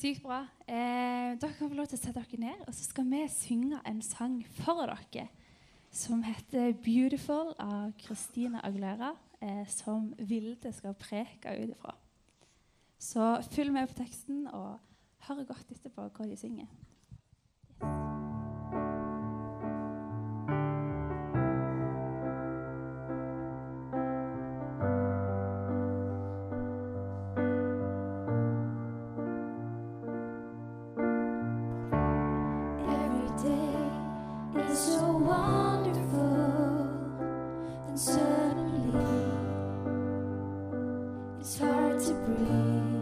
Sykt 0.00 0.22
bra. 0.24 0.46
Eh, 0.64 1.34
dere 1.36 1.52
kan 1.58 1.68
få 1.68 1.76
lov 1.76 1.90
til 1.90 1.98
å 1.98 2.00
sette 2.00 2.22
dere 2.22 2.38
ned, 2.40 2.60
og 2.64 2.72
så 2.72 2.86
skal 2.86 3.04
vi 3.10 3.18
synge 3.28 3.82
en 3.84 3.98
sang 4.00 4.38
for 4.62 4.88
dere 4.88 5.26
som 5.92 6.22
heter 6.22 6.72
'Beautiful' 6.72 7.52
av 7.58 7.92
Christina 7.98 8.62
Aguilera, 8.64 9.10
eh, 9.42 9.66
som 9.66 10.14
Vilde 10.18 10.72
skal 10.72 10.94
preke 10.94 11.52
ut 11.52 11.74
ifra. 11.76 11.94
Så 12.98 13.42
følg 13.50 13.72
med 13.72 13.88
på 13.88 13.94
teksten 13.94 14.46
og 14.46 14.78
hør 15.18 15.44
godt 15.44 15.70
etterpå 15.70 16.08
hva 16.08 16.26
de 16.26 16.36
synger. 16.36 16.66
It's 41.40 41.58
hard 41.58 41.98
to 41.98 42.12
breathe. 42.12 42.99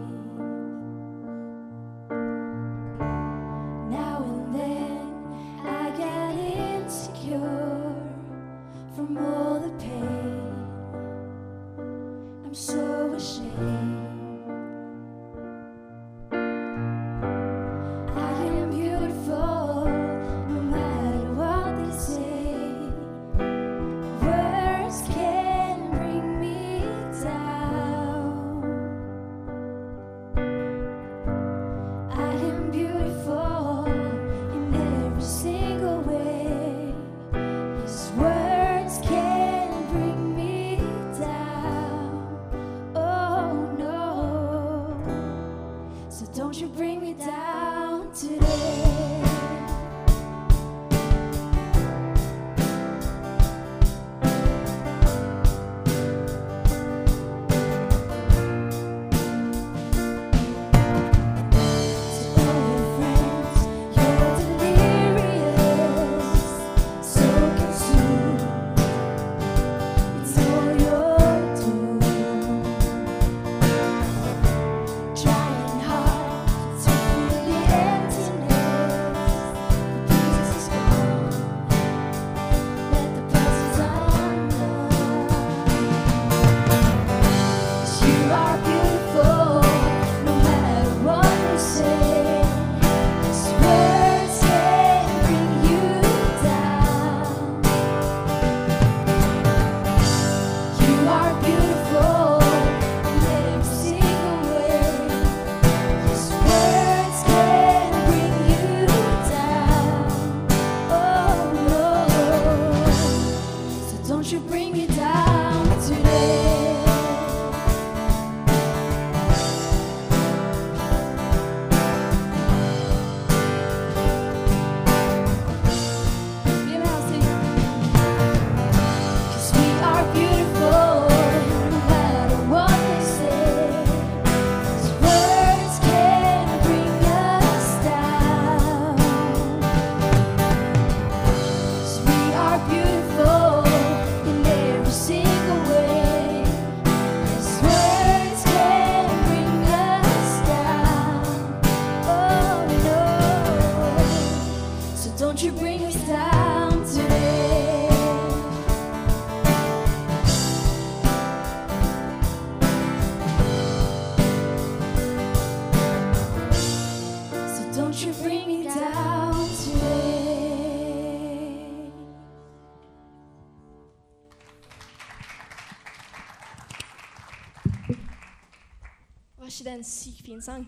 Var 179.69 179.75
er 179.75 179.83
en 179.83 179.85
sykt 179.85 180.23
fin 180.25 180.39
sang? 180.41 180.63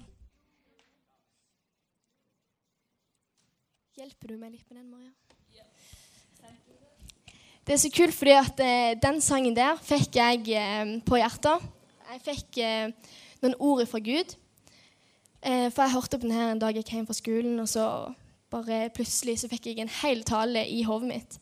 Hjelper 3.97 4.29
du 4.29 4.35
meg 4.37 4.51
litt 4.53 4.67
med 4.69 4.77
den, 4.77 4.91
Maria? 4.91 5.09
Det 7.65 7.73
er 7.73 7.79
så 7.81 7.89
kult, 7.95 8.13
fordi 8.13 8.35
at 8.37 8.61
eh, 8.61 8.91
den 9.01 9.17
sangen 9.25 9.57
der 9.57 9.81
fikk 9.81 10.19
jeg 10.19 10.53
eh, 10.53 10.93
på 11.01 11.17
hjertet. 11.17 11.65
Jeg 12.11 12.23
fikk 12.27 12.61
eh, 12.61 13.09
noen 13.41 13.57
ord 13.57 13.81
fra 13.89 14.03
Gud. 14.05 14.37
Eh, 15.41 15.71
for 15.73 15.81
jeg 15.81 15.95
hørte 15.95 16.21
på 16.21 16.27
den 16.27 16.37
her 16.37 16.51
en 16.51 16.61
dag 16.61 16.77
jeg 16.77 16.85
kom 16.91 17.09
fra 17.09 17.17
skolen, 17.17 17.57
og 17.57 17.73
så 17.73 17.87
bare 18.53 18.83
plutselig 18.93 19.39
så 19.41 19.49
fikk 19.49 19.71
jeg 19.71 19.81
en 19.81 19.95
hel 20.03 20.21
tale 20.29 20.67
i 20.69 20.83
hodet 20.85 21.09
mitt. 21.15 21.41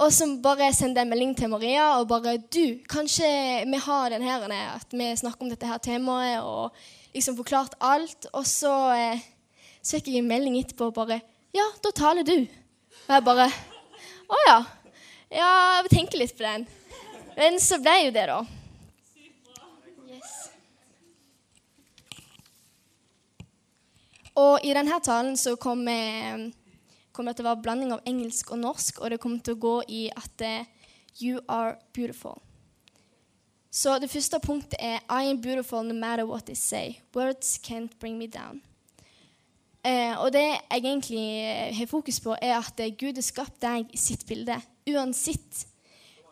Og 0.00 0.12
så 0.12 0.26
bare 0.40 0.70
sendte 0.72 1.02
en 1.02 1.10
melding 1.10 1.34
til 1.36 1.50
Maria 1.52 1.98
og 2.00 2.08
bare 2.08 2.38
Du, 2.40 2.80
kanskje 2.88 3.26
vi 3.68 3.80
har 3.84 4.10
den 4.10 4.22
her 4.24 4.46
at 4.48 4.88
vi 4.90 5.10
snakker 5.16 5.44
om 5.44 5.50
dette 5.50 5.68
her 5.68 5.78
temaet 5.78 6.40
og 6.40 6.72
liksom 7.14 7.36
forklart 7.36 7.74
alt. 7.80 8.26
Og 8.32 8.46
så, 8.46 8.72
eh, 8.96 9.20
så 9.82 9.98
fikk 9.98 10.08
jeg 10.08 10.22
en 10.22 10.28
melding 10.28 10.56
etterpå 10.58 10.88
og 10.88 10.94
bare 10.94 11.20
Ja, 11.52 11.66
da 11.84 11.90
taler 11.90 12.22
du. 12.24 12.46
Og 13.08 13.12
jeg 13.12 13.24
bare 13.24 13.50
Å 14.32 14.36
ja. 14.46 14.64
Ja, 15.32 15.50
jeg 15.76 15.84
vil 15.84 16.20
litt 16.20 16.36
på 16.36 16.44
den. 16.44 16.66
Men 17.36 17.60
så 17.60 17.78
ble 17.80 17.92
jo 18.06 18.10
det, 18.12 18.26
da. 18.28 18.40
Yes. 20.08 20.32
Og 24.36 24.64
i 24.64 24.72
denne 24.72 25.00
talen 25.04 25.36
så 25.36 25.56
kom 25.56 25.86
eh, 25.88 26.48
kom 27.12 27.28
det 27.28 27.36
til 27.38 27.46
å 27.46 27.52
være 27.52 27.64
blanding 27.64 27.92
av 27.94 28.06
engelsk 28.08 28.54
og 28.54 28.62
norsk, 28.62 29.00
og 29.00 29.12
det 29.12 29.20
kommer 29.20 29.44
til 29.44 29.56
å 29.56 29.62
gå 29.62 29.76
i 29.88 30.06
at 30.16 30.46
eh, 30.46 30.70
You 31.20 31.42
are 31.48 31.76
beautiful. 31.92 32.40
Så 33.72 33.98
det 34.00 34.10
første 34.12 34.40
punktet 34.40 34.76
er 34.80 35.00
I 35.08 35.30
am 35.30 35.40
beautiful 35.40 35.84
no 35.84 35.94
matter 35.94 36.24
what 36.24 36.46
they 36.46 36.56
say. 36.56 37.00
Words 37.14 37.58
can't 37.60 37.98
bring 38.00 38.18
me 38.18 38.26
down. 38.26 38.62
Eh, 39.84 40.14
og 40.20 40.30
det 40.32 40.44
jeg 40.44 40.78
egentlig 40.78 41.22
eh, 41.42 41.74
har 41.74 41.86
fokus 41.90 42.20
på, 42.20 42.36
er 42.42 42.58
at 42.58 42.80
eh, 42.80 42.92
Gud 42.94 43.18
har 43.18 43.24
skapt 43.26 43.56
deg 43.62 43.88
i 43.90 43.98
sitt 43.98 44.26
bilde. 44.28 44.60
Uansett 44.92 45.66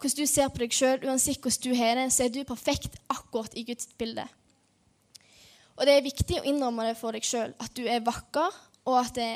hvordan 0.00 0.16
du 0.16 0.28
ser 0.30 0.48
på 0.48 0.62
deg 0.62 0.74
sjøl, 0.76 1.02
uansett 1.04 1.40
hvordan 1.42 1.64
du 1.64 1.74
har 1.76 1.98
det, 1.98 2.06
så 2.14 2.24
er 2.24 2.30
du 2.32 2.44
perfekt 2.46 3.00
akkurat 3.10 3.56
i 3.58 3.64
Guds 3.68 3.88
bilde. 3.98 4.24
Og 5.76 5.88
det 5.88 5.96
er 5.96 6.06
viktig 6.06 6.38
å 6.38 6.46
innrømme 6.46 6.86
det 6.88 6.96
for 7.00 7.16
deg 7.16 7.26
sjøl, 7.26 7.52
at 7.58 7.74
du 7.76 7.82
er 7.88 8.04
vakker, 8.04 8.54
og 8.86 8.96
at 9.00 9.16
det, 9.18 9.28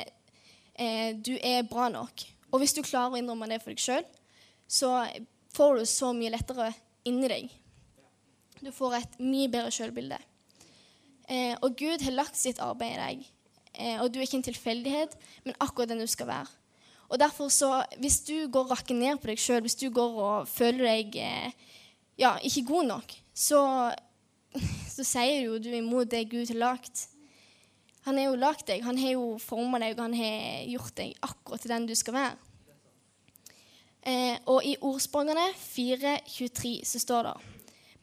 eh, 0.79 1.15
du 1.15 1.35
er 1.41 1.67
bra 1.69 1.89
nok. 1.89 2.25
Og 2.51 2.61
hvis 2.61 2.75
du 2.75 2.83
klarer 2.85 3.15
å 3.15 3.19
innrømme 3.19 3.49
det 3.51 3.61
for 3.63 3.73
deg 3.73 3.81
sjøl, 3.83 4.05
så 4.67 4.91
får 5.55 5.79
du 5.79 5.85
så 5.89 6.11
mye 6.15 6.33
lettere 6.33 6.71
inni 7.07 7.29
deg. 7.31 7.53
Du 8.61 8.71
får 8.73 8.99
et 8.99 9.17
mye 9.21 9.51
bedre 9.51 9.73
sjølbilde. 9.73 10.19
Eh, 11.29 11.55
og 11.61 11.75
Gud 11.77 12.03
har 12.05 12.15
lagt 12.15 12.37
sitt 12.37 12.61
arbeid 12.63 12.95
i 12.95 13.01
deg. 13.01 13.25
Eh, 13.75 13.97
og 14.01 14.11
du 14.11 14.19
er 14.19 14.27
ikke 14.27 14.39
en 14.39 14.47
tilfeldighet, 14.47 15.17
men 15.45 15.57
akkurat 15.59 15.91
den 15.91 16.03
du 16.03 16.07
skal 16.09 16.29
være. 16.29 16.47
Og 17.09 17.19
derfor 17.19 17.49
så, 17.49 17.83
Hvis 17.99 18.19
du 18.25 18.47
går 18.47 18.63
og 18.63 18.71
rakker 18.71 18.95
ned 18.95 19.19
på 19.21 19.27
deg 19.27 19.39
sjøl, 19.39 19.61
hvis 19.61 19.75
du 19.75 19.89
går 19.93 20.21
og 20.21 20.47
føler 20.47 20.85
deg 20.85 21.17
eh, 21.21 21.51
ja, 22.17 22.37
ikke 22.41 22.65
god 22.65 22.85
nok, 22.85 23.13
så, 23.33 23.91
så 24.95 25.03
sier 25.03 25.41
du 25.41 25.45
jo 25.45 25.59
du 25.59 25.69
er 25.69 25.81
imot 25.81 26.11
det 26.11 26.29
Gud 26.31 26.47
har 26.47 26.61
lagt. 26.61 27.07
Han 28.05 28.19
har 28.19 28.29
jo 28.29 28.37
lagd 28.37 28.67
deg, 28.67 28.83
han 28.85 28.99
har 29.01 29.15
jo 29.15 29.29
forma 29.41 29.79
deg, 29.81 29.97
han 29.97 30.13
har 30.13 30.65
gjort 30.69 30.93
deg 30.99 31.15
akkurat 31.25 31.63
til 31.63 31.73
den 31.73 31.87
du 31.89 31.95
skal 31.97 32.15
være. 32.17 32.35
Eh, 34.05 34.37
og 34.45 34.61
i 34.61 34.75
Ordspråkene 34.85 35.47
4.23 35.57 36.75
så 36.85 37.01
står 37.01 37.29
det 37.31 37.35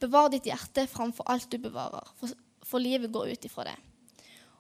Bevar 0.03 0.33
ditt 0.33 0.49
hjerte 0.51 0.89
framfor 0.91 1.29
alt 1.31 1.47
du 1.53 1.61
bevarer, 1.63 2.09
for, 2.19 2.35
for 2.67 2.83
livet 2.83 3.13
går 3.15 3.37
ut 3.37 3.47
ifra 3.47 3.69
det. 3.69 3.77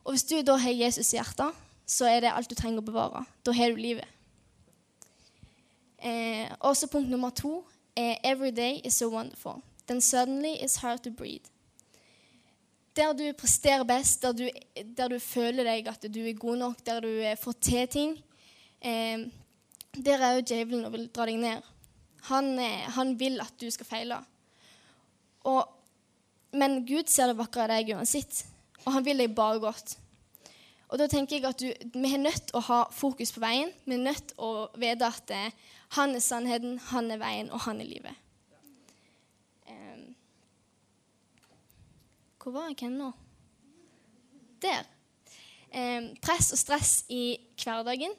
Og 0.04 0.14
hvis 0.14 0.28
du 0.30 0.36
da 0.46 0.54
har 0.62 0.70
Jesus 0.70 1.10
i 1.10 1.18
hjertet, 1.18 1.58
så 1.86 2.06
er 2.06 2.22
det 2.22 2.30
alt 2.30 2.50
du 2.50 2.54
trenger 2.54 2.78
å 2.78 2.86
bevare. 2.86 3.24
Da 3.42 3.54
har 3.54 3.74
du 3.74 3.82
livet. 3.82 4.06
Eh, 5.98 6.46
og 6.60 6.76
så 6.78 6.86
punkt 6.90 7.10
nummer 7.10 7.34
to 7.34 7.64
er 7.98 8.22
Every 8.22 8.50
day 8.50 8.80
is 8.84 8.94
so 8.94 9.10
wonderful. 9.10 9.62
Then 9.86 10.00
suddenly 10.00 10.54
it's 10.62 10.76
hard 10.76 11.02
to 11.02 11.10
breathe. 11.10 11.50
Der 12.96 13.12
du 13.16 13.24
presterer 13.32 13.84
best, 13.88 14.22
der 14.22 14.32
du, 14.32 14.48
der 14.96 15.08
du 15.08 15.18
føler 15.18 15.64
deg 15.64 15.86
at 15.88 16.02
du 16.12 16.20
er 16.20 16.36
god 16.36 16.58
nok, 16.60 16.82
der 16.86 17.00
du 17.00 17.08
eh, 17.08 17.38
får 17.40 17.52
til 17.52 17.88
ting, 17.88 18.18
eh, 18.84 19.24
der 19.96 20.18
er 20.18 20.34
jo 20.36 20.44
djevelen 20.48 20.84
og 20.84 20.92
vil 20.92 21.08
dra 21.08 21.24
deg 21.28 21.40
ned. 21.40 21.62
Han, 22.28 22.58
eh, 22.60 22.84
han 22.96 23.14
vil 23.20 23.40
at 23.40 23.54
du 23.60 23.70
skal 23.70 23.88
feile. 23.88 24.20
Og, 25.48 25.64
men 26.52 26.82
Gud 26.86 27.08
ser 27.08 27.32
det 27.32 27.38
vakre 27.40 27.64
i 27.64 27.72
deg 27.72 27.96
uansett, 27.96 28.44
og 28.84 28.92
han 28.98 29.06
vil 29.08 29.24
deg 29.24 29.34
bare 29.34 29.62
godt. 29.62 29.96
Og 30.92 31.00
da 31.00 31.08
tenker 31.08 31.38
jeg 31.38 31.48
at 31.48 31.60
du, 31.62 31.70
Vi 31.96 32.12
er 32.12 32.20
nødt 32.20 32.50
til 32.50 32.58
å 32.58 32.66
ha 32.66 32.82
fokus 32.92 33.32
på 33.32 33.40
veien. 33.40 33.70
Vi 33.86 33.96
er 33.96 34.04
nødt 34.04 34.34
til 34.34 34.44
å 34.44 34.68
vite 34.76 35.08
at 35.08 35.32
eh, 35.32 35.54
han 35.96 36.12
er 36.16 36.24
sannheten, 36.24 36.76
han 36.92 37.08
er 37.10 37.20
veien, 37.20 37.48
og 37.50 37.64
han 37.64 37.80
er 37.80 37.88
livet. 37.88 38.21
Hvor 42.42 42.56
var 42.56 42.72
jeg 42.72 42.80
hen 42.88 42.98
nå? 42.98 43.12
Der. 44.62 44.86
Eh, 45.70 46.08
press 46.22 46.50
og 46.54 46.58
stress 46.58 47.04
i 47.12 47.36
hverdagen 47.62 48.14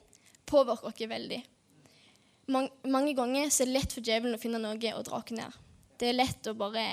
påvirker 0.48 0.88
oss 0.88 1.04
veldig. 1.10 1.42
Mang, 2.48 2.70
mange 2.88 3.12
ganger 3.16 3.46
er 3.46 3.52
det 3.52 3.72
lett 3.72 3.92
for 3.92 4.04
djevelen 4.04 4.36
å 4.36 4.40
finne 4.40 4.60
noe 4.60 4.94
å 4.96 5.04
dra 5.04 5.20
oss 5.20 5.32
ned. 5.32 5.60
Det 6.00 6.08
er 6.08 6.16
lett 6.16 6.48
å 6.48 6.56
bare 6.56 6.84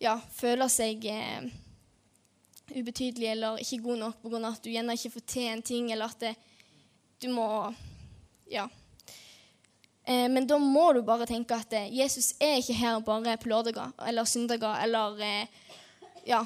ja, 0.00 0.18
føle 0.36 0.68
seg 0.68 1.04
eh, 1.08 1.48
ubetydelig 2.76 3.32
eller 3.32 3.60
ikke 3.64 3.82
god 3.84 4.02
nok 4.04 4.22
pga. 4.22 4.40
at 4.52 4.62
du 4.64 4.70
gjerne 4.70 4.96
ikke 4.96 5.14
får 5.16 5.26
til 5.26 5.50
en 5.50 5.62
ting, 5.62 5.92
eller 5.92 6.12
at 6.12 6.20
det, 6.20 6.34
du 7.20 7.30
må 7.32 7.48
Ja. 8.52 8.68
Eh, 10.04 10.28
men 10.28 10.46
da 10.46 10.58
må 10.60 10.92
du 10.92 11.00
bare 11.02 11.24
tenke 11.26 11.56
at 11.56 11.72
eh, 11.72 11.88
Jesus 11.88 12.34
er 12.36 12.58
ikke 12.60 12.76
her 12.76 13.00
bare 13.00 13.38
på 13.40 13.48
lørdager 13.48 13.94
eller 14.04 14.28
søndager 14.28 14.76
eller 14.84 15.22
eh, 15.24 15.46
ja, 16.24 16.44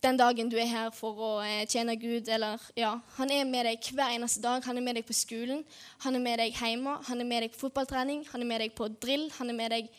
den 0.00 0.16
dagen 0.16 0.48
du 0.48 0.56
er 0.56 0.68
her 0.68 0.90
for 0.96 1.18
å 1.20 1.30
eh, 1.44 1.66
tjene 1.68 1.96
Gud. 2.00 2.28
Eller, 2.32 2.60
ja, 2.78 2.94
han 3.18 3.32
er 3.34 3.44
med 3.48 3.66
deg 3.68 3.90
hver 3.92 4.14
eneste 4.14 4.42
dag. 4.44 4.64
Han 4.64 4.80
er 4.80 4.84
med 4.84 4.96
deg 4.96 5.08
på 5.08 5.16
skolen, 5.16 5.62
han 6.04 6.16
er 6.16 6.24
med 6.24 6.40
deg 6.40 6.56
hjemme, 6.56 6.96
han 7.08 7.20
er 7.20 7.28
med 7.28 7.44
deg 7.44 7.54
på 7.54 7.66
fotballtrening, 7.66 8.24
han 8.32 8.44
er 8.44 8.48
med 8.48 8.64
deg 8.64 8.74
på 8.76 8.88
drill, 9.02 9.28
han 9.36 9.52
er 9.52 9.58
med 9.58 9.74
deg 9.76 9.90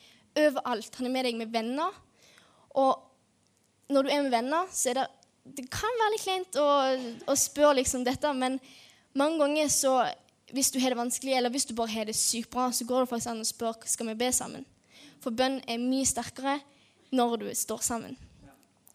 overalt. 0.41 0.97
Han 0.97 1.09
er 1.09 1.15
med 1.15 1.27
deg 1.29 1.37
med 1.41 1.53
venner. 1.53 1.97
Og 2.81 3.91
når 3.91 4.07
du 4.07 4.13
er 4.13 4.23
med 4.25 4.33
venner, 4.33 4.71
så 4.71 4.93
er 4.93 5.01
det 5.01 5.09
Det 5.41 5.63
kan 5.73 5.89
være 5.97 6.11
litt 6.13 6.21
kleint 6.21 6.57
å, 6.61 6.65
å 7.25 7.33
spørre 7.33 7.79
liksom 7.79 8.03
dette, 8.05 8.29
men 8.37 8.59
mange 9.17 9.39
ganger 9.41 9.71
så 9.73 9.95
hvis 10.53 10.69
du 10.69 10.77
har 10.79 10.93
det 10.93 10.99
vanskelig, 10.99 11.33
eller 11.33 11.49
hvis 11.49 11.65
du 11.65 11.73
bare 11.73 11.89
har 11.89 12.05
det 12.05 12.13
sykt 12.13 12.51
bra, 12.53 12.67
så 12.69 12.85
går 12.85 13.01
det 13.01 13.09
faktisk 13.09 13.31
an 13.31 13.41
å 13.41 13.47
spørre 13.49 13.89
skal 13.89 14.11
vi 14.11 14.19
be 14.19 14.29
sammen. 14.37 14.67
For 15.17 15.33
bønn 15.33 15.57
er 15.65 15.81
mye 15.81 16.05
sterkere 16.05 16.59
når 17.09 17.39
du 17.41 17.47
står 17.57 17.81
sammen. 17.81 18.13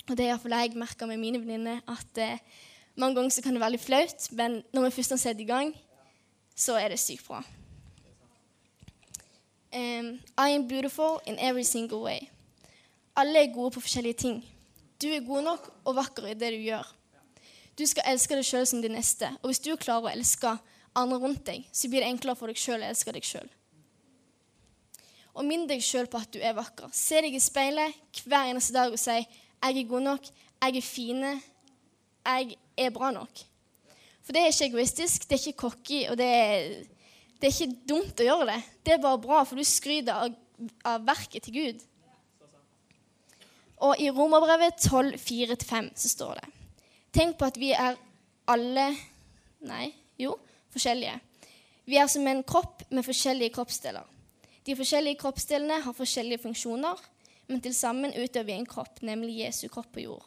Og 0.07 0.15
det 0.15 0.25
er 0.25 0.33
iallfall 0.33 0.55
jeg 0.55 0.79
merker 0.79 1.09
med 1.11 1.19
mine 1.19 1.41
venninner, 1.43 1.81
at 1.91 2.19
eh, 2.23 2.39
mange 2.97 3.19
ganger 3.19 3.35
så 3.35 3.43
kan 3.43 3.57
det 3.57 3.61
være 3.61 3.75
litt 3.75 3.85
flaut, 3.85 4.29
men 4.39 4.61
når 4.73 4.87
vi 4.87 4.97
først 4.97 5.17
har 5.17 5.23
satt 5.23 5.41
i 5.43 5.49
gang, 5.49 5.73
så 6.57 6.79
er 6.81 6.95
det 6.95 7.01
sykt 7.03 7.27
bra. 7.27 7.43
Um, 9.77 10.15
I 10.39 10.55
am 10.55 10.69
beautiful 10.69 11.21
in 11.27 11.39
every 11.39 11.65
single 11.65 12.01
way. 12.01 12.31
Alle 13.17 13.43
er 13.43 13.55
gode 13.55 13.75
på 13.75 13.81
forskjellige 13.81 14.15
ting. 14.23 14.45
Du 15.03 15.09
er 15.09 15.27
god 15.27 15.43
nok 15.43 15.69
og 15.85 15.97
vakker 15.97 16.31
i 16.31 16.35
det 16.35 16.53
du 16.55 16.63
gjør. 16.65 16.87
Du 17.77 17.85
skal 17.85 18.07
elske 18.09 18.39
deg 18.39 18.47
sjøl 18.49 18.65
som 18.69 18.81
din 18.81 18.95
neste. 18.97 19.29
Og 19.43 19.51
hvis 19.51 19.61
du 19.61 19.75
klarer 19.77 20.09
å 20.09 20.15
elske 20.15 20.55
andre 20.97 21.19
rundt 21.21 21.45
deg, 21.49 21.67
så 21.73 21.91
blir 21.93 22.01
det 22.01 22.09
enklere 22.09 22.39
for 22.39 22.49
deg 22.49 22.61
sjøl 22.61 22.81
å 22.81 22.89
elske 22.89 23.13
deg 23.13 23.27
sjøl. 23.27 23.51
Og 25.37 25.45
minn 25.45 25.67
deg 25.69 25.85
sjøl 25.85 26.09
på 26.09 26.23
at 26.23 26.33
du 26.33 26.41
er 26.41 26.57
vakker. 26.57 26.89
Se 26.97 27.21
deg 27.21 27.37
i 27.37 27.43
speilet 27.43 28.23
hver 28.25 28.49
eneste 28.49 28.73
dag 28.73 28.95
og 28.95 29.01
si 29.01 29.19
'Jeg 29.63 29.79
er 29.79 29.89
god 29.89 30.01
nok. 30.01 30.25
Jeg 30.63 30.77
er 30.77 30.83
fine. 30.83 31.43
Jeg 32.27 32.57
er 32.77 32.91
bra 32.91 33.11
nok'. 33.11 33.47
For 34.23 34.33
det 34.33 34.43
er 34.43 34.47
ikke 34.47 34.67
egoistisk, 34.67 35.29
det 35.31 35.37
er 35.37 35.47
ikke 35.47 35.59
cocky, 35.59 36.01
og 36.11 36.19
det 36.19 36.27
er, 36.27 36.85
det 37.41 37.47
er 37.47 37.53
ikke 37.55 37.79
dumt 37.89 38.21
å 38.21 38.27
gjøre 38.27 38.47
det. 38.47 38.63
Det 38.87 38.93
er 38.95 39.03
bare 39.03 39.21
bra, 39.23 39.45
for 39.47 39.55
du 39.55 39.63
skryter 39.65 40.13
av, 40.13 40.35
av 40.85 41.05
verket 41.07 41.47
til 41.47 41.55
Gud. 41.55 41.85
Og 43.87 44.01
i 44.03 44.11
Romerbrevet 44.11 44.81
12, 44.83 45.15
4-5 45.21 45.93
så 45.95 46.09
står 46.09 46.41
det 46.41 46.51
Tenk 47.15 47.39
på 47.39 47.47
at 47.47 47.59
vi 47.61 47.71
er 47.77 47.95
alle 48.49 48.87
Nei, 49.67 49.89
jo, 50.21 50.35
forskjellige. 50.75 51.15
Vi 51.89 51.97
er 51.99 52.11
som 52.11 52.27
en 52.29 52.43
kropp 52.47 52.85
med 52.91 53.07
forskjellige 53.07 53.55
kroppsdeler. 53.55 54.05
De 54.67 54.75
forskjellige 54.77 55.19
kroppsdelene 55.23 55.81
har 55.83 55.95
forskjellige 55.97 56.43
funksjoner, 56.45 57.01
men 57.51 57.63
til 57.63 57.75
sammen 57.77 58.15
utgjør 58.17 58.47
vi 58.49 58.57
en 58.57 58.67
kropp, 58.69 59.03
nemlig 59.07 59.41
Jesu 59.45 59.69
kropp 59.73 59.93
på 59.95 60.07
jord. 60.07 60.25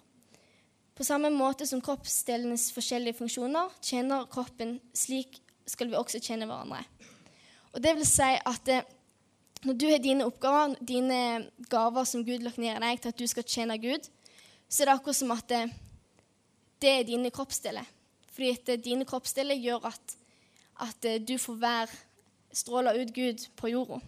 På 0.95 1.05
samme 1.07 1.29
måte 1.31 1.67
som 1.67 1.81
kroppsdelenes 1.83 2.69
forskjellige 2.75 3.19
funksjoner 3.21 3.71
tjener 3.79 4.27
kroppen, 4.31 4.77
slik 4.91 5.39
skal 5.69 5.87
vi 5.91 5.99
også 5.99 6.19
tjene 6.19 6.47
hverandre. 6.49 6.81
Og 7.71 7.83
det 7.83 7.93
vil 7.95 8.07
si 8.07 8.29
at 8.35 8.71
eh, 8.73 8.87
når 9.63 9.77
du 9.79 9.85
har 9.91 10.01
dine 10.03 10.25
oppgaver, 10.27 10.75
dine 10.79 11.21
gaver 11.71 12.07
som 12.07 12.23
Gud 12.27 12.43
lagt 12.43 12.59
ned 12.59 12.75
i 12.75 12.83
deg 12.83 13.01
til 13.01 13.13
at 13.13 13.19
du 13.19 13.27
skal 13.27 13.47
tjene 13.47 13.79
Gud, 13.79 14.07
så 14.69 14.83
er 14.83 14.89
det 14.89 14.95
akkurat 14.97 15.19
som 15.19 15.33
at 15.35 15.47
det, 15.51 15.63
det 16.83 16.93
er 16.93 17.07
dine 17.07 17.31
kroppsdeler. 17.31 17.87
Fordi 18.31 18.53
at 18.55 18.71
eh, 18.71 18.83
dine 18.83 19.07
kroppsdeler 19.07 19.59
gjør 19.59 19.89
at, 19.91 20.15
at 20.87 21.07
eh, 21.07 21.19
du 21.23 21.37
får 21.39 21.59
være 21.63 21.99
stråla 22.55 22.95
ut 22.97 23.11
Gud 23.15 23.47
på 23.59 23.71
jorda. 23.71 23.99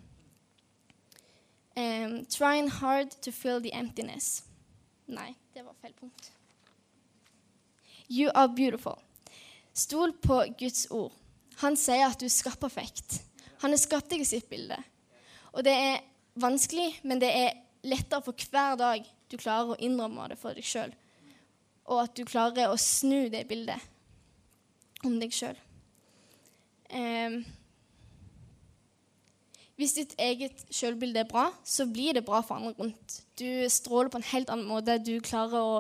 Um, 1.75 2.25
trying 2.25 2.67
hard 2.67 3.11
to 3.21 3.31
fill 3.31 3.61
the 3.61 3.73
emptiness. 3.73 4.43
Nei, 5.07 5.35
det 5.53 5.63
var 5.63 5.73
feil 5.81 5.93
punkt. 5.93 6.31
You 8.09 8.31
are 8.35 8.47
beautiful. 8.47 8.99
Stol 9.73 10.13
på 10.13 10.45
Guds 10.59 10.87
ord. 10.91 11.11
Han 11.61 11.77
sier 11.79 12.09
at 12.09 12.19
du 12.19 12.25
er 12.27 12.33
skapt 12.33 12.59
perfekt. 12.59 13.21
Han 13.61 13.71
har 13.71 13.79
skapt 13.79 14.09
deg 14.11 14.23
i 14.23 14.27
sitt 14.27 14.49
bilde. 14.49 14.75
Og 15.55 15.63
det 15.63 15.75
er 15.75 16.01
vanskelig, 16.41 16.89
men 17.07 17.21
det 17.21 17.29
er 17.31 17.59
lettere 17.87 18.23
for 18.25 18.35
hver 18.51 18.75
dag 18.79 19.07
du 19.31 19.37
klarer 19.39 19.73
å 19.73 19.79
innrømme 19.79 20.27
det 20.31 20.39
for 20.41 20.57
deg 20.57 20.67
sjøl. 20.67 20.91
Og 21.87 22.03
at 22.03 22.15
du 22.17 22.25
klarer 22.27 22.71
å 22.71 22.79
snu 22.79 23.29
det 23.31 23.45
bildet 23.47 23.79
om 25.07 25.15
deg 25.21 25.31
sjøl. 25.35 25.55
Um, 26.91 27.41
hvis 29.79 29.95
ditt 29.97 30.15
eget 30.19 30.65
sjølbilde 30.73 31.23
er 31.23 31.29
bra, 31.29 31.47
så 31.63 31.87
blir 31.89 32.13
det 32.13 32.25
bra 32.25 32.41
for 32.45 32.59
andre 32.59 32.73
rundt. 32.77 33.21
Du 33.39 33.47
stråler 33.69 34.11
på 34.11 34.19
en 34.19 34.29
helt 34.33 34.51
annen 34.53 34.67
måte. 34.69 34.99
Du 35.01 35.15
klarer 35.23 35.57
å 35.57 35.79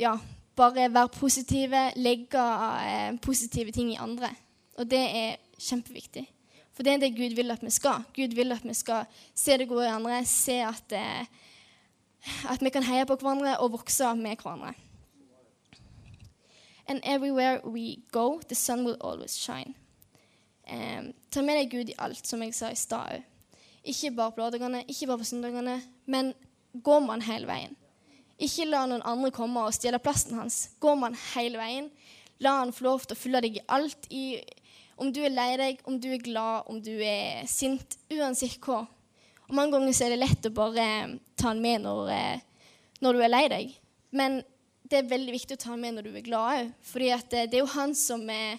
ja, 0.00 0.14
bare 0.56 0.88
være 0.92 1.12
positive, 1.12 1.82
legge 1.96 2.44
eh, 2.86 3.18
positive 3.22 3.74
ting 3.74 3.92
i 3.92 4.00
andre. 4.00 4.30
Og 4.78 4.88
det 4.90 5.02
er 5.02 5.36
kjempeviktig. 5.58 6.24
For 6.74 6.82
det 6.82 6.94
er 6.94 7.04
det 7.04 7.12
Gud 7.18 7.36
vil 7.36 7.54
at 7.54 7.62
vi 7.62 7.70
skal. 7.70 8.06
Gud 8.14 8.34
vil 8.34 8.52
at 8.52 8.64
vi 8.66 8.74
skal 8.74 9.04
se 9.34 9.58
det 9.58 9.68
gode 9.68 9.86
i 9.86 9.94
andre, 9.94 10.24
se 10.26 10.58
at, 10.66 10.92
eh, 10.92 11.26
at 12.50 12.62
vi 12.62 12.72
kan 12.74 12.86
heie 12.86 13.06
på 13.06 13.18
hverandre 13.20 13.58
og 13.58 13.76
vokse 13.78 14.14
med 14.18 14.42
hverandre. 14.42 14.74
And 16.86 17.00
everywhere 17.04 17.60
we 17.64 18.02
go, 18.12 18.40
the 18.48 18.54
sun 18.54 18.84
will 18.84 18.96
always 19.00 19.36
shine. 19.36 19.74
Um, 20.64 21.12
ta 21.30 21.42
med 21.44 21.58
deg 21.60 21.72
Gud 21.72 21.92
i 21.92 21.96
alt, 22.00 22.24
som 22.26 22.42
jeg 22.42 22.54
sa 22.56 22.70
i 22.72 22.78
stad 22.78 23.18
òg. 23.18 23.30
Ikke 23.84 24.14
bare 24.16 24.32
på 24.32 24.40
lørdagene, 24.40 24.80
ikke 24.88 25.10
bare 25.10 25.20
på 25.20 25.28
søndagene, 25.28 25.74
men 26.08 26.32
gå 26.72 26.98
med 27.04 27.18
han 27.18 27.24
hele 27.26 27.48
veien. 27.50 27.74
Ikke 28.40 28.64
la 28.66 28.86
noen 28.88 29.04
andre 29.06 29.30
komme 29.34 29.62
og 29.62 29.74
stjele 29.76 30.00
plassen 30.02 30.38
hans. 30.38 30.70
Gå 30.80 30.94
med 30.96 31.12
han 31.12 31.18
hele 31.34 31.60
veien. 31.60 31.90
La 32.42 32.56
han 32.62 32.72
få 32.74 32.88
lov 32.88 33.04
til 33.04 33.14
å 33.14 33.20
følge 33.20 33.42
deg 33.44 33.58
i 33.60 33.66
alt. 33.76 34.08
I, 34.10 34.24
om 34.96 35.12
du 35.12 35.20
er 35.22 35.34
lei 35.34 35.50
deg, 35.60 35.84
om 35.84 36.00
du 36.00 36.08
er 36.14 36.24
glad, 36.24 36.64
om 36.72 36.80
du 36.82 36.94
er 36.96 37.44
sint. 37.50 37.98
Uansett 38.10 38.56
hva. 38.64 38.82
Og 39.48 39.54
Mange 39.54 39.76
ganger 39.76 39.94
så 39.94 40.06
er 40.06 40.14
det 40.14 40.22
lett 40.22 40.48
å 40.48 40.54
bare 40.56 40.88
ta 41.36 41.50
han 41.52 41.62
med 41.62 41.84
når, 41.84 42.10
eh, 42.10 42.74
når 43.04 43.12
du 43.12 43.22
er 43.22 43.32
lei 43.32 43.44
deg. 43.52 43.78
Men 44.16 44.40
det 44.88 45.00
er 45.00 45.10
veldig 45.12 45.34
viktig 45.34 45.58
å 45.58 45.62
ta 45.62 45.72
han 45.74 45.82
med 45.82 45.98
når 45.98 46.08
du 46.08 46.16
er 46.16 46.26
glad 46.26 46.54
òg. 46.54 46.72
Fordi 46.88 47.10
det, 47.30 47.44
det 47.52 47.60
er 47.60 47.62
jo 47.62 47.74
han 47.76 47.94
som, 47.98 48.24
er, 48.30 48.58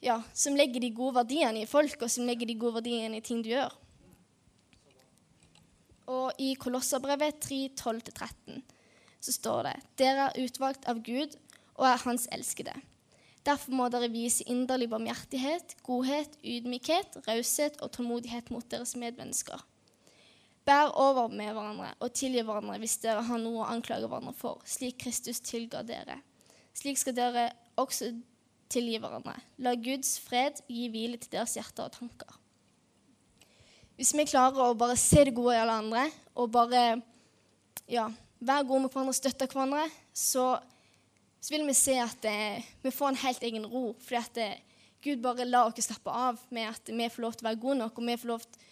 ja, 0.00 0.20
som 0.32 0.56
legger 0.56 0.82
de 0.82 0.92
gode 0.96 1.20
verdiene 1.20 1.62
i 1.62 1.68
folk, 1.68 2.00
og 2.02 2.10
som 2.12 2.26
legger 2.28 2.48
de 2.48 2.58
gode 2.58 2.80
verdiene 2.80 3.20
i 3.20 3.24
ting 3.24 3.42
du 3.44 3.52
gjør. 3.52 3.72
Og 6.10 6.42
i 6.42 6.54
Kolosserbrevet 6.58 7.38
3, 7.44 7.62
12-13 7.78 8.62
så 9.20 9.34
står 9.36 9.66
det 9.68 9.74
Dere 10.00 10.30
er 10.30 10.46
utvalgt 10.46 10.88
av 10.90 11.02
Gud 11.06 11.36
og 11.76 11.86
er 11.86 12.00
Hans 12.02 12.26
elskede. 12.34 12.74
Derfor 13.46 13.72
må 13.72 13.86
dere 13.88 14.10
vise 14.12 14.44
inderlig 14.52 14.90
barmhjertighet, 14.92 15.78
godhet, 15.86 16.34
ydmykhet, 16.44 17.22
raushet 17.28 17.78
og 17.80 17.92
tålmodighet 17.94 18.50
mot 18.52 18.66
deres 18.68 18.96
medmennesker. 19.00 19.62
Bær 20.68 20.92
over 21.00 21.32
med 21.32 21.54
hverandre 21.54 21.94
og 22.04 22.12
tilgi 22.12 22.42
hverandre 22.44 22.76
hvis 22.82 22.98
dere 23.00 23.24
har 23.24 23.40
noe 23.40 23.62
å 23.62 23.70
anklage 23.72 24.10
hverandre 24.10 24.34
for, 24.36 24.60
slik 24.68 24.98
Kristus 25.06 25.40
tilga 25.46 25.80
dere. 25.86 26.18
Slik 26.76 27.00
skal 27.00 27.16
dere 27.16 27.46
også 27.80 28.12
tilgi 28.70 28.98
hverandre. 29.02 29.34
La 29.64 29.74
Guds 29.78 30.16
fred 30.22 30.62
gi 30.70 30.88
hvile 30.92 31.18
til 31.20 31.32
deres 31.34 31.56
hjerter 31.58 31.88
og 31.88 31.96
tanker. 31.96 32.36
Hvis 33.98 34.14
vi 34.16 34.24
klarer 34.30 34.70
å 34.70 34.78
bare 34.78 34.96
se 34.96 35.26
det 35.28 35.36
gode 35.36 35.56
i 35.56 35.60
alle 35.60 35.76
andre 35.82 36.06
og 36.38 36.52
bare 36.54 36.84
ja, 37.90 38.06
være 38.40 38.66
gode 38.68 38.86
med 38.86 38.94
hverandre 38.94 39.12
og 39.12 39.18
støtte 39.18 39.48
hverandre, 39.50 39.84
så, 40.16 40.46
så 41.40 41.52
vil 41.52 41.66
vi 41.68 41.76
se 41.76 41.98
at 42.00 42.24
eh, 42.30 42.70
vi 42.80 42.94
får 42.94 43.10
en 43.10 43.20
helt 43.26 43.44
egen 43.50 43.66
ro. 43.68 43.90
Fordi 44.00 44.20
at 44.22 44.40
eh, 44.40 44.62
Gud 45.04 45.20
bare 45.24 45.48
lar 45.48 45.68
oss 45.68 45.84
slappe 45.84 46.12
av 46.12 46.40
med 46.54 46.70
at 46.70 46.88
vi 46.88 47.10
får 47.12 47.26
lov 47.26 47.36
til 47.36 47.44
å 47.44 47.50
være 47.50 47.60
gode 47.60 47.78
nok, 47.82 47.98
og 47.98 48.08
vi 48.08 48.16
får 48.22 48.32
lov 48.32 48.46
til 48.46 48.66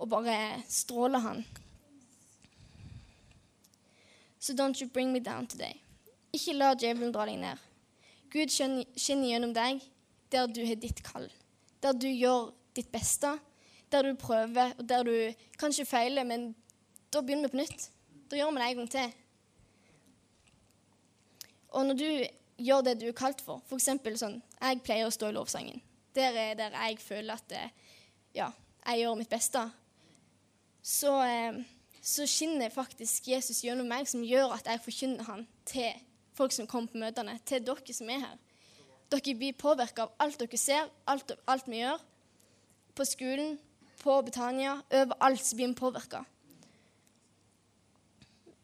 å 0.00 0.08
bare 0.10 0.38
stråle 0.68 1.20
Han. 1.24 1.44
So 4.38 4.52
don't 4.52 4.80
you 4.80 4.88
bring 4.88 5.12
me 5.12 5.20
down 5.20 5.46
today. 5.46 5.80
Ikke 6.32 6.52
la 6.52 6.74
djevelen 6.76 7.12
dra 7.14 7.24
deg 7.24 7.38
ned. 7.40 7.60
Gud 8.34 8.50
skinner 8.50 9.28
gjennom 9.28 9.52
deg 9.54 9.82
der 10.34 10.48
du 10.50 10.64
har 10.66 10.78
ditt 10.82 11.02
kall. 11.06 11.28
Der 11.82 11.94
du 11.94 12.08
gjør 12.08 12.50
ditt 12.74 12.90
beste. 12.92 13.36
Der 13.92 14.02
du 14.02 14.16
prøver, 14.18 14.72
og 14.78 14.88
der 14.88 15.04
du 15.06 15.12
kanskje 15.58 15.86
feiler, 15.86 16.24
men 16.26 16.48
da 17.14 17.20
begynner 17.22 17.46
vi 17.46 17.52
på 17.52 17.60
nytt. 17.60 17.90
Da 18.30 18.38
gjør 18.40 18.50
vi 18.50 18.58
det 18.58 18.70
en 18.70 18.80
gang 18.80 18.90
til. 18.90 19.12
Og 21.74 21.86
når 21.86 21.98
du 22.00 22.08
gjør 22.64 22.82
det 22.86 22.96
du 23.00 23.06
er 23.10 23.18
kalt 23.18 23.42
for, 23.44 23.62
f.eks. 23.68 23.90
sånn 24.18 24.40
Jeg 24.60 24.82
pleier 24.86 25.06
å 25.06 25.14
stå 25.14 25.30
i 25.30 25.36
lovsangen. 25.36 25.82
Der 26.14 26.34
er 26.38 26.58
der 26.58 26.74
jeg 26.74 26.98
føler 27.02 27.38
at 27.38 27.54
eh, 27.54 27.70
ja, 28.34 28.50
jeg 28.86 29.04
gjør 29.04 29.18
mitt 29.18 29.30
beste. 29.30 29.62
Så, 30.82 31.14
eh, 31.22 31.62
så 32.02 32.26
skinner 32.26 32.74
faktisk 32.74 33.28
Jesus 33.30 33.62
gjennom 33.62 33.86
meg, 33.90 34.10
som 34.10 34.26
gjør 34.26 34.56
at 34.58 34.66
jeg 34.70 34.82
forkynner 34.82 35.30
han 35.30 35.46
til 35.66 35.94
folk 36.34 36.52
som 36.52 36.68
kommer 36.70 36.92
på 36.92 37.00
møtene, 37.00 37.38
til 37.46 37.64
dere 37.64 37.96
som 37.96 38.10
er 38.10 38.24
her. 38.26 38.38
Dere 39.12 39.36
blir 39.38 39.56
påvirka 39.58 40.06
av 40.06 40.14
alt 40.24 40.40
dere 40.40 40.58
ser, 40.60 40.90
alt, 41.06 41.34
alt 41.46 41.68
vi 41.70 41.82
gjør. 41.82 42.02
På 42.94 43.06
skolen, 43.06 43.56
på 44.00 44.16
Betania, 44.26 44.78
overalt 44.90 45.44
så 45.44 45.56
blir 45.56 45.70
vi 45.72 45.78
påvirka. 45.78 46.24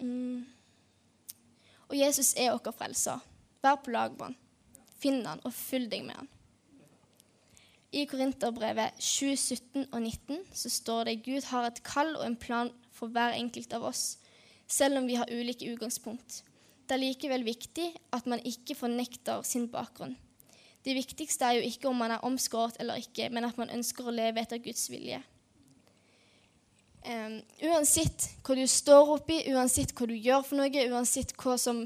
Mm. 0.00 0.46
Og 1.90 1.96
Jesus 1.98 2.34
er 2.38 2.54
vår 2.54 2.74
frelser. 2.76 3.22
Vær 3.62 3.80
på 3.82 3.92
lag 3.92 4.14
med 4.16 4.30
han. 4.30 4.36
Finn 5.00 5.24
han 5.26 5.40
og 5.44 5.54
fyll 5.56 5.88
deg 5.90 6.04
med 6.06 6.16
han. 6.16 6.28
I 7.90 8.04
Korinterbrevet 8.06 9.00
7, 9.02 9.34
17 9.34 9.88
og 9.90 9.98
19 9.98 10.44
så 10.54 10.70
står 10.70 11.08
det 11.08 11.22
Gud 11.24 11.48
har 11.50 11.66
et 11.66 11.80
kall 11.82 12.12
og 12.14 12.22
en 12.22 12.36
plan 12.38 12.70
for 12.94 13.10
hver 13.10 13.34
enkelt 13.34 13.72
av 13.74 13.88
oss, 13.88 14.20
selv 14.70 15.00
om 15.00 15.08
vi 15.10 15.16
har 15.18 15.32
ulike 15.32 15.66
utgangspunkt. 15.72 16.44
Det 16.90 16.96
er 16.96 17.04
likevel 17.04 17.44
viktig 17.46 17.84
at 18.10 18.24
man 18.26 18.40
ikke 18.42 18.74
fornekter 18.74 19.44
sin 19.46 19.68
bakgrunn. 19.70 20.16
Det 20.82 20.96
viktigste 20.96 21.46
er 21.46 21.60
jo 21.60 21.68
ikke 21.68 21.86
om 21.86 22.00
man 22.02 22.10
er 22.10 22.24
omskåret 22.26 22.80
eller 22.82 22.98
ikke, 22.98 23.28
men 23.30 23.46
at 23.46 23.58
man 23.60 23.70
ønsker 23.70 24.08
å 24.08 24.14
leve 24.14 24.42
etter 24.42 24.58
Guds 24.58 24.88
vilje. 24.90 25.20
Um, 27.06 27.36
uansett 27.62 28.26
hva 28.42 28.56
du 28.58 28.64
står 28.66 29.12
oppi, 29.14 29.36
uansett 29.54 29.94
hva 29.94 30.08
du 30.10 30.16
gjør 30.18 30.42
for 30.48 30.58
noe, 30.58 30.86
uansett 30.90 31.36
hva 31.38 31.54
som 31.62 31.84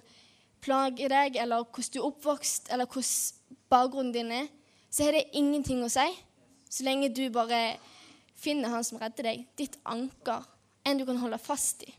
plager 0.65 1.13
deg, 1.13 1.37
eller 1.37 1.67
hvordan 1.69 1.93
du 1.93 2.01
er 2.01 2.09
oppvokst, 2.09 2.73
eller 2.73 2.89
hvordan 2.89 3.59
bakgrunnen 3.75 4.15
din 4.17 4.33
er, 4.33 4.49
så 4.89 5.05
har 5.05 5.19
det 5.19 5.27
ingenting 5.37 5.85
å 5.85 5.93
si 5.93 6.09
så 6.73 6.89
lenge 6.89 7.13
du 7.13 7.27
bare 7.35 7.77
finner 8.41 8.73
han 8.73 8.89
som 8.89 8.97
redder 9.05 9.29
deg, 9.29 9.45
ditt 9.61 9.77
anker, 9.85 10.49
en 10.89 10.97
du 10.97 11.05
kan 11.05 11.21
holde 11.21 11.45
fast 11.45 11.85
i. 11.85 11.93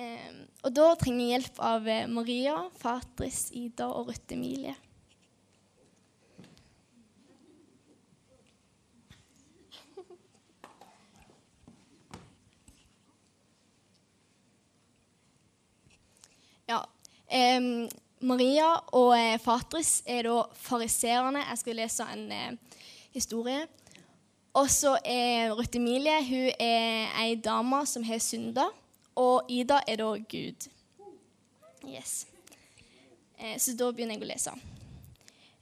Um, 0.00 0.36
og 0.64 0.72
da 0.72 0.84
trenger 0.96 1.20
jeg 1.20 1.32
hjelp 1.34 1.58
av 1.66 1.88
eh, 1.90 2.06
Maria, 2.08 2.54
Fatris, 2.80 3.50
Ida 3.56 3.88
og 3.90 4.08
Ruth 4.08 4.32
Emilie. 4.32 4.72
Ja. 16.70 16.78
em, 17.28 17.88
Maria 18.20 18.70
og 18.96 19.12
eh, 19.18 19.36
Fatris 19.42 19.98
er 20.06 20.28
da 20.30 20.42
fariseerne. 20.54 21.44
Jeg 21.50 21.64
skal 21.64 21.80
lese 21.82 22.08
en 22.14 22.28
eh, 22.32 22.84
historie. 23.16 23.64
Og 24.56 24.70
så 24.72 24.96
er 25.04 25.52
Ruth 25.52 25.76
Emilie 25.76 26.20
hun 26.28 26.52
er 26.56 27.18
ei 27.20 27.34
dame 27.36 27.84
som 27.88 28.06
har 28.06 28.22
synda. 28.22 28.70
Og 29.18 29.50
Ida 29.50 29.80
er 29.88 29.96
da 30.00 30.10
Gud. 30.18 30.68
Yes. 31.86 32.26
Eh, 33.38 33.56
så 33.58 33.74
da 33.76 33.90
begynner 33.92 34.18
jeg 34.18 34.24
å 34.26 34.30
lese. 34.30 34.54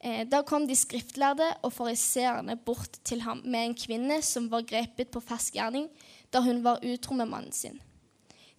Eh, 0.00 0.22
da 0.30 0.42
kom 0.46 0.66
de 0.68 0.76
skriftlærde 0.78 1.46
og 1.66 1.72
fariseerne 1.74 2.56
bort 2.56 3.00
til 3.04 3.22
ham 3.26 3.40
med 3.44 3.70
en 3.70 3.76
kvinne 3.78 4.20
som 4.22 4.46
var 4.50 4.66
grepet 4.66 5.10
på 5.10 5.22
fersk 5.22 5.58
gjerning 5.58 5.88
da 6.30 6.42
hun 6.44 6.62
var 6.62 6.84
utro 6.86 7.16
med 7.18 7.30
mannen 7.30 7.54
sin. 7.54 7.80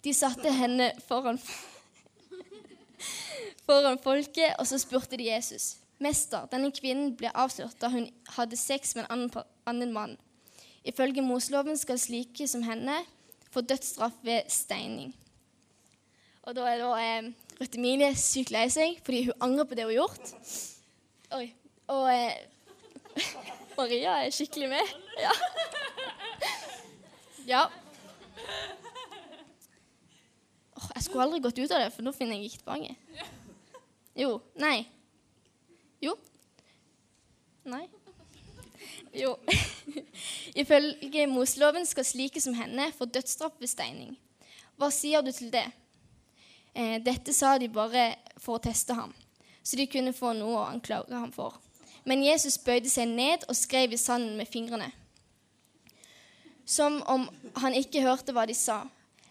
De 0.04 0.12
satte 0.16 0.52
henne 0.52 0.90
foran 1.06 1.38
foran 3.68 4.00
folket, 4.02 4.56
og 4.58 4.66
så 4.66 4.80
spurte 4.80 5.16
de 5.16 5.28
Jesus. 5.30 5.76
Mester, 6.00 6.48
denne 6.52 6.72
kvinnen 6.72 7.14
ble 7.16 7.30
avslørt 7.36 7.76
da 7.80 7.90
hun 7.92 8.08
hadde 8.36 8.56
sex 8.56 8.94
med 8.96 9.04
en 9.04 9.12
annen, 9.12 9.48
annen 9.68 9.92
mann. 9.92 10.16
Ifølge 10.84 11.22
Moseloven 11.22 11.76
skal 11.76 12.00
slike 12.00 12.48
som 12.48 12.64
henne 12.64 13.02
få 13.50 13.60
dødsstraff 13.60 14.18
ved 14.22 14.48
steining. 14.48 15.14
Og 16.42 16.56
da 16.56 16.66
er 16.70 16.80
da 16.80 16.90
eh, 16.98 17.30
Ruth 17.60 17.76
Emilie 17.78 18.14
sykt 18.16 18.52
lei 18.54 18.66
seg 18.72 19.00
fordi 19.04 19.26
hun 19.28 19.44
angrer 19.44 19.68
på 19.68 19.76
det 19.78 19.84
hun 19.84 19.92
har 19.92 19.98
gjort. 20.00 20.32
Oi. 21.36 21.46
Og 21.90 22.06
eh, 22.14 22.38
Maria 23.78 24.16
er 24.24 24.34
skikkelig 24.34 24.70
med. 24.72 24.94
Ja. 25.20 25.34
ja. 27.52 27.62
Oh, 30.80 30.88
jeg 30.94 31.04
skulle 31.04 31.26
aldri 31.26 31.42
gått 31.44 31.60
ut 31.60 31.70
av 31.70 31.84
det, 31.84 31.92
for 31.94 32.06
nå 32.06 32.14
finner 32.16 32.38
jeg 32.38 32.50
ikke 32.50 32.62
tilbake. 32.64 33.28
Jo. 34.16 34.34
Nei. 34.60 34.78
Jo. 36.02 36.16
Nei. 37.68 37.84
Jo. 39.14 39.36
Ifølge 40.62 41.26
Moseloven 41.26 41.86
skal 41.86 42.06
slike 42.06 42.40
som 42.40 42.54
henne 42.54 42.92
få 42.94 43.08
dødsstraff 43.10 43.58
ved 43.58 43.70
steining. 43.70 44.14
Hva 44.78 44.90
sier 44.94 45.22
du 45.22 45.32
til 45.34 45.50
det? 45.52 45.66
Eh, 46.74 47.02
dette 47.02 47.34
sa 47.34 47.58
de 47.58 47.68
bare 47.68 48.14
for 48.38 48.56
å 48.56 48.62
teste 48.62 48.94
ham, 48.94 49.12
så 49.62 49.76
de 49.76 49.86
kunne 49.90 50.12
få 50.14 50.32
noe 50.38 50.60
å 50.60 50.68
anklage 50.70 51.16
ham 51.16 51.32
for. 51.34 51.58
Men 52.06 52.24
Jesus 52.24 52.58
bøyde 52.62 52.88
seg 52.88 53.08
ned 53.10 53.44
og 53.48 53.56
skrev 53.58 53.92
i 53.92 53.98
sanden 54.00 54.36
med 54.38 54.48
fingrene. 54.48 54.90
Som 56.64 57.02
om 57.10 57.28
han 57.58 57.74
ikke 57.74 58.02
hørte 58.04 58.32
hva 58.32 58.46
de 58.46 58.54
sa. 58.54 58.84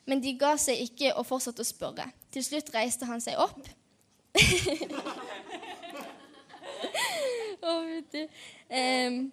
Men 0.06 0.22
de 0.22 0.34
ga 0.38 0.58
seg 0.60 0.82
ikke 0.84 1.14
og 1.16 1.26
fortsatte 1.30 1.62
å 1.64 1.68
spørre. 1.68 2.06
Til 2.34 2.44
slutt 2.46 2.74
reiste 2.76 3.06
han 3.10 3.22
seg 3.24 3.40
opp. 3.40 3.68
oh. 7.64 8.04
Em, 8.70 9.32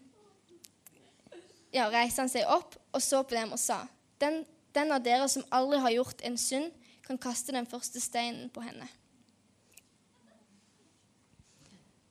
ja, 1.77 1.87
reiste 1.93 2.25
han 2.25 2.33
seg 2.33 2.49
opp 2.49 2.77
og 2.97 3.03
så 3.05 3.23
på 3.27 3.37
dem 3.37 3.53
og 3.55 3.61
sa, 3.61 3.83
den, 4.23 4.43
den 4.77 4.93
av 4.95 5.03
dere 5.05 5.29
som 5.29 5.45
aldri 5.55 5.81
har 5.85 5.97
gjort 5.99 6.25
en 6.25 6.39
synd, 6.41 6.73
kan 7.07 7.21
kaste 7.23 7.55
den 7.55 7.69
første 7.71 8.01
steinen 8.03 8.49
på 8.51 8.65
henne. 8.65 8.89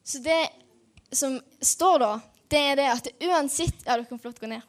Så 0.05 0.21
det 0.23 0.45
som 1.11 1.35
står 1.59 1.99
da, 1.99 2.11
det 2.53 2.61
er 2.61 2.79
det 2.79 2.85
at 2.93 3.07
uansett 3.25 3.81
Ja, 3.83 3.97
dere 3.97 4.05
kan 4.07 4.21
å 4.21 4.33
gå 4.39 4.47
ned. 4.47 4.61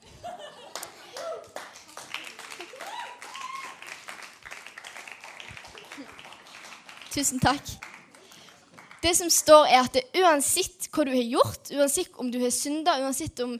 Tusen 7.13 7.41
takk. 7.41 7.77
Det 9.01 9.15
som 9.17 9.31
står, 9.33 9.69
er 9.71 9.85
at 9.85 9.95
det, 9.95 10.03
uansett 10.19 10.89
hva 10.91 11.05
du 11.07 11.13
har 11.15 11.23
gjort, 11.37 11.71
uansett 11.73 12.17
om 12.21 12.29
du 12.33 12.41
har 12.43 12.53
synda, 12.53 12.99
uansett 13.05 13.41
om 13.45 13.59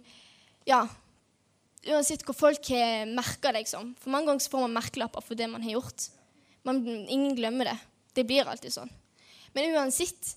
Ja, 0.67 0.83
uansett 1.93 2.25
hva 2.27 2.35
folk 2.37 2.71
har 2.73 3.07
merka 3.11 3.53
deg 3.55 3.69
som 3.71 3.93
For 4.01 4.13
mange 4.13 4.31
ganger 4.31 4.45
så 4.45 4.53
får 4.53 4.65
man 4.67 4.77
merkelapper 4.79 5.25
for 5.25 5.39
det 5.39 5.49
man 5.51 5.65
har 5.65 5.79
gjort. 5.79 6.09
Man, 6.67 6.83
ingen 6.87 7.37
glemmer 7.39 7.71
det. 7.71 7.77
Det 8.17 8.27
blir 8.27 8.49
alltid 8.49 8.75
sånn. 8.75 8.91
Men 9.55 9.77
uansett 9.77 10.35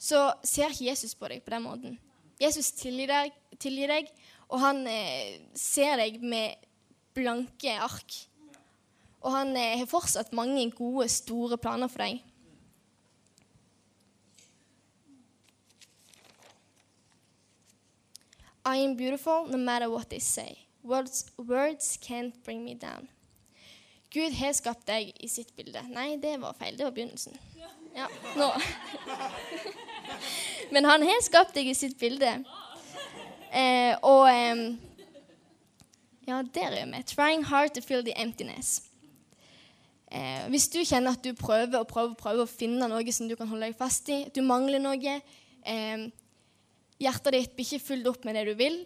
så 0.00 0.26
ser 0.44 0.72
ikke 0.72 0.90
Jesus 0.90 1.14
på 1.16 1.30
deg 1.30 1.44
på 1.44 1.54
den 1.54 1.64
måten. 1.64 1.98
Jesus 2.42 2.72
tilgir 2.76 3.08
deg, 3.08 3.34
tilgir 3.62 3.92
deg 3.92 4.10
og 4.54 4.60
han 4.62 4.84
eh, 4.86 5.40
ser 5.56 5.98
deg 6.00 6.20
med 6.22 6.60
blanke 7.16 7.74
ark. 7.80 8.18
Og 9.24 9.32
han 9.32 9.54
eh, 9.56 9.78
har 9.80 9.90
fortsatt 9.90 10.34
mange 10.36 10.66
gode, 10.76 11.08
store 11.12 11.58
planer 11.60 11.90
for 11.90 12.04
deg. 12.04 12.20
I 18.64 18.80
am 18.80 18.94
beautiful 18.96 19.50
no 19.50 19.58
matter 19.58 19.90
what 19.90 20.08
they 20.08 20.20
say. 20.20 20.63
Words, 20.84 21.32
words 21.38 21.96
can't 21.96 22.44
bring 22.44 22.64
me 22.64 22.74
down. 22.74 23.08
Gud 24.12 24.34
har 24.36 24.52
skapt 24.52 24.84
deg 24.86 25.14
i 25.16 25.28
sitt 25.32 25.54
bilde. 25.56 25.80
Nei, 25.90 26.18
det 26.22 26.36
var 26.42 26.52
feil. 26.58 26.76
Det 26.76 26.84
var 26.84 26.92
begynnelsen. 26.94 27.38
Ja, 27.96 28.06
nå. 28.36 28.50
Men 30.74 30.84
han 30.84 31.02
har 31.08 31.22
skapt 31.24 31.56
deg 31.56 31.70
i 31.72 31.74
sitt 31.74 31.96
bilde. 31.98 32.34
Eh, 33.50 33.96
og 34.02 34.28
eh, 34.28 34.60
Ja, 36.28 36.42
der 36.54 36.76
er 36.82 36.92
vi. 36.92 37.00
Trying 37.08 37.46
hard 37.48 37.74
to 37.74 37.82
fill 37.82 38.04
the 38.04 38.14
emptiness. 38.20 38.82
Eh, 40.12 40.44
hvis 40.52 40.68
du 40.68 40.78
kjenner 40.84 41.16
at 41.16 41.24
du 41.24 41.32
prøver 41.32 41.80
og 41.80 41.88
prøver, 41.88 42.14
prøver 42.14 42.44
å 42.44 42.50
finne 42.50 42.86
noe 42.92 43.12
som 43.12 43.28
du 43.28 43.34
kan 43.40 43.48
holde 43.48 43.70
deg 43.70 43.80
fast 43.80 44.12
i, 44.12 44.26
du 44.34 44.44
mangler 44.44 44.82
noe 44.84 45.18
Hjertet 47.00 47.34
ditt 47.34 47.56
blir 47.56 47.66
ikke 47.66 47.82
fylt 47.82 48.06
opp 48.06 48.26
med 48.28 48.36
det 48.36 48.44
du 48.46 48.54
vil. 48.58 48.76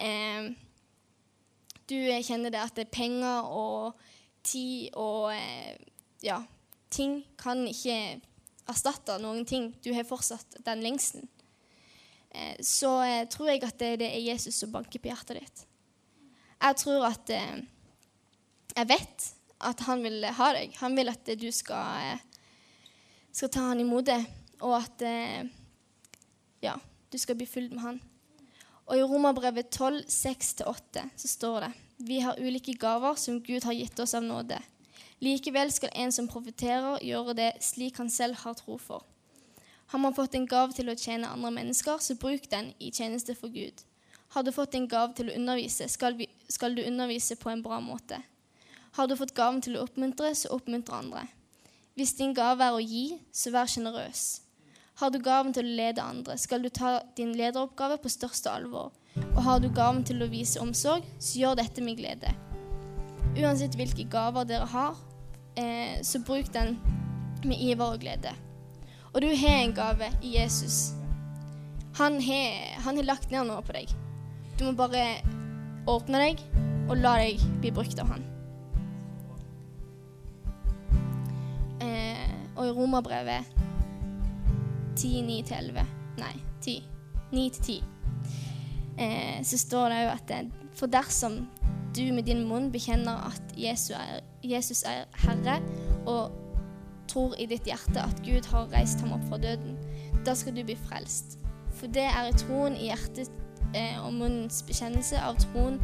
Eh, 0.00 0.54
du 1.88 1.96
kjenner 2.22 2.52
det 2.52 2.60
at 2.60 2.78
er 2.78 2.90
penger 2.92 3.48
og 3.48 3.98
tid 4.44 4.94
og 4.98 5.32
eh, 5.34 5.76
ja, 6.24 6.40
ting 6.92 7.20
kan 7.40 7.64
ikke 7.68 8.18
erstatte 8.68 9.18
noen 9.22 9.46
ting. 9.48 9.70
Du 9.84 9.90
har 9.96 10.06
fortsatt 10.08 10.60
den 10.66 10.84
lengselen. 10.84 11.28
Eh, 12.30 12.56
så 12.64 12.92
eh, 13.04 13.24
tror 13.30 13.52
jeg 13.52 13.64
at 13.66 13.80
det, 13.80 14.08
er 14.08 14.26
Jesus 14.30 14.60
som 14.60 14.72
banker 14.74 15.02
på 15.02 15.10
hjertet 15.10 15.40
ditt. 15.40 15.64
Jeg 16.58 16.76
tror 16.80 17.04
at 17.06 17.30
Jeg 17.30 18.88
vet 18.90 19.26
at 19.62 19.80
han 19.86 20.02
vil 20.02 20.24
ha 20.24 20.48
deg. 20.54 20.74
Han 20.80 20.96
vil 20.98 21.08
at 21.10 21.30
du 21.38 21.48
skal, 21.54 22.18
skal 23.32 23.50
ta 23.50 23.68
han 23.70 23.80
imot 23.80 24.06
det, 24.06 24.20
og 24.60 24.76
at 24.76 25.02
ja, 26.62 26.74
du 27.10 27.18
skal 27.18 27.38
bli 27.38 27.46
fulgt 27.46 27.74
med 27.74 27.82
han. 27.82 28.00
Og 28.88 28.96
i 28.96 29.04
Romerbrevet 29.04 29.68
12, 29.68 30.04
6-8 30.08 31.04
så 31.16 31.28
står 31.28 31.60
det 31.66 31.74
vi 31.98 32.20
har 32.22 32.38
ulike 32.38 32.76
gaver 32.78 33.14
som 33.18 33.40
Gud 33.42 33.64
har 33.66 33.74
gitt 33.74 33.98
oss 34.00 34.14
av 34.14 34.22
nåde. 34.22 34.60
Likevel 35.18 35.72
skal 35.74 35.90
en 35.98 36.12
som 36.14 36.28
profeterer, 36.30 37.02
gjøre 37.02 37.34
det 37.34 37.48
slik 37.66 37.98
han 37.98 38.10
selv 38.10 38.38
har 38.44 38.54
tro 38.54 38.76
for. 38.78 39.02
Har 39.90 39.98
man 39.98 40.14
fått 40.14 40.36
en 40.38 40.46
gave 40.46 40.76
til 40.76 40.92
å 40.92 40.94
tjene 40.94 41.26
andre 41.26 41.50
mennesker, 41.56 41.98
så 41.98 42.14
bruk 42.14 42.46
den 42.52 42.70
i 42.78 42.92
tjeneste 42.94 43.34
for 43.34 43.50
Gud. 43.50 43.82
Har 44.36 44.46
du 44.46 44.52
fått 44.54 44.76
en 44.78 44.86
gave 44.86 45.16
til 45.18 45.30
å 45.30 45.34
undervise, 45.34 45.88
skal, 45.90 46.14
vi, 46.14 46.28
skal 46.48 46.76
du 46.76 46.84
undervise 46.84 47.34
på 47.40 47.50
en 47.50 47.64
bra 47.64 47.80
måte. 47.82 48.20
Har 48.94 49.08
du 49.08 49.16
fått 49.18 49.34
gaven 49.34 49.58
til 49.64 49.74
å 49.74 49.86
oppmuntre, 49.88 50.30
så 50.38 50.52
oppmuntre 50.54 50.94
andre. 50.94 51.26
Hvis 51.98 52.14
din 52.14 52.36
gave 52.36 52.62
er 52.62 52.76
å 52.76 52.84
gi, 52.84 53.18
så 53.34 53.50
vær 53.50 53.66
sjenerøs. 53.66 54.26
Har 54.98 55.12
du 55.14 55.20
gaven 55.22 55.52
til 55.54 55.62
å 55.62 55.76
lede 55.78 56.02
andre, 56.02 56.34
skal 56.42 56.64
du 56.64 56.72
ta 56.74 56.96
din 57.14 57.30
lederoppgave 57.38 58.00
på 58.02 58.10
største 58.10 58.50
alvor. 58.50 58.88
Og 59.28 59.42
har 59.46 59.60
du 59.62 59.68
gaven 59.70 60.00
til 60.02 60.24
å 60.24 60.26
vise 60.26 60.58
omsorg, 60.58 61.04
så 61.22 61.38
gjør 61.38 61.60
dette 61.60 61.84
med 61.86 62.00
glede. 62.00 62.32
Uansett 63.38 63.76
hvilke 63.78 64.08
gaver 64.10 64.48
dere 64.48 64.66
har, 64.66 64.96
eh, 65.54 66.02
så 66.02 66.18
bruk 66.18 66.50
den 66.52 66.80
med 67.44 67.62
iver 67.62 67.94
og 67.94 68.00
glede. 68.02 68.32
Og 69.14 69.20
du 69.22 69.28
har 69.28 69.60
en 69.60 69.74
gave 69.76 70.08
i 70.20 70.34
Jesus. 70.34 70.94
Han 71.94 72.18
har, 72.20 73.02
lagt 73.04 73.30
ned 73.30 73.46
noe 73.46 73.62
på 73.62 73.76
deg. 73.78 73.94
Du 74.58 74.64
må 74.64 74.72
bare 74.72 75.22
åpne 75.86 76.24
deg 76.24 76.42
og 76.88 76.96
la 76.98 77.14
deg 77.22 77.38
bli 77.60 77.70
brukt 77.70 78.02
av 78.02 78.10
han. 78.10 78.26
Eh, 81.86 82.34
og 82.56 82.66
i 82.66 82.74
Romerbrevet 82.74 83.57
10, 84.98 85.22
9-11 85.28 85.84
Nei, 86.18 86.34
10. 86.64 86.82
9-10. 87.32 87.82
Eh, 88.98 89.44
så 89.46 89.58
står 89.58 89.92
det 89.92 90.02
jo 90.02 90.10
at 90.10 90.28
det, 90.28 90.40
For 90.74 90.90
dersom 90.90 91.48
du 91.96 92.02
med 92.12 92.26
din 92.26 92.44
munn 92.48 92.72
bekjenner 92.72 93.30
at 93.30 93.54
Jesus 93.56 93.90
er, 93.90 94.20
Jesus 94.44 94.82
er 94.82 95.06
Herre, 95.14 95.60
og 96.06 96.32
tror 97.08 97.34
i 97.38 97.46
ditt 97.46 97.66
hjerte 97.66 98.02
at 98.02 98.22
Gud 98.26 98.46
har 98.52 98.68
reist 98.74 99.00
ham 99.00 99.14
opp 99.16 99.24
fra 99.30 99.38
døden, 99.38 99.78
da 100.26 100.34
skal 100.34 100.56
du 100.56 100.64
bli 100.64 100.76
frelst. 100.88 101.38
For 101.78 101.86
det 101.86 102.04
er 102.10 102.28
i 102.28 102.36
troen 102.36 102.76
i 102.76 102.90
hjertet 102.90 103.30
eh, 103.74 103.96
og 104.02 104.12
munnens 104.18 104.62
bekjennelse 104.66 105.20
av 105.22 105.38
troen 105.46 105.78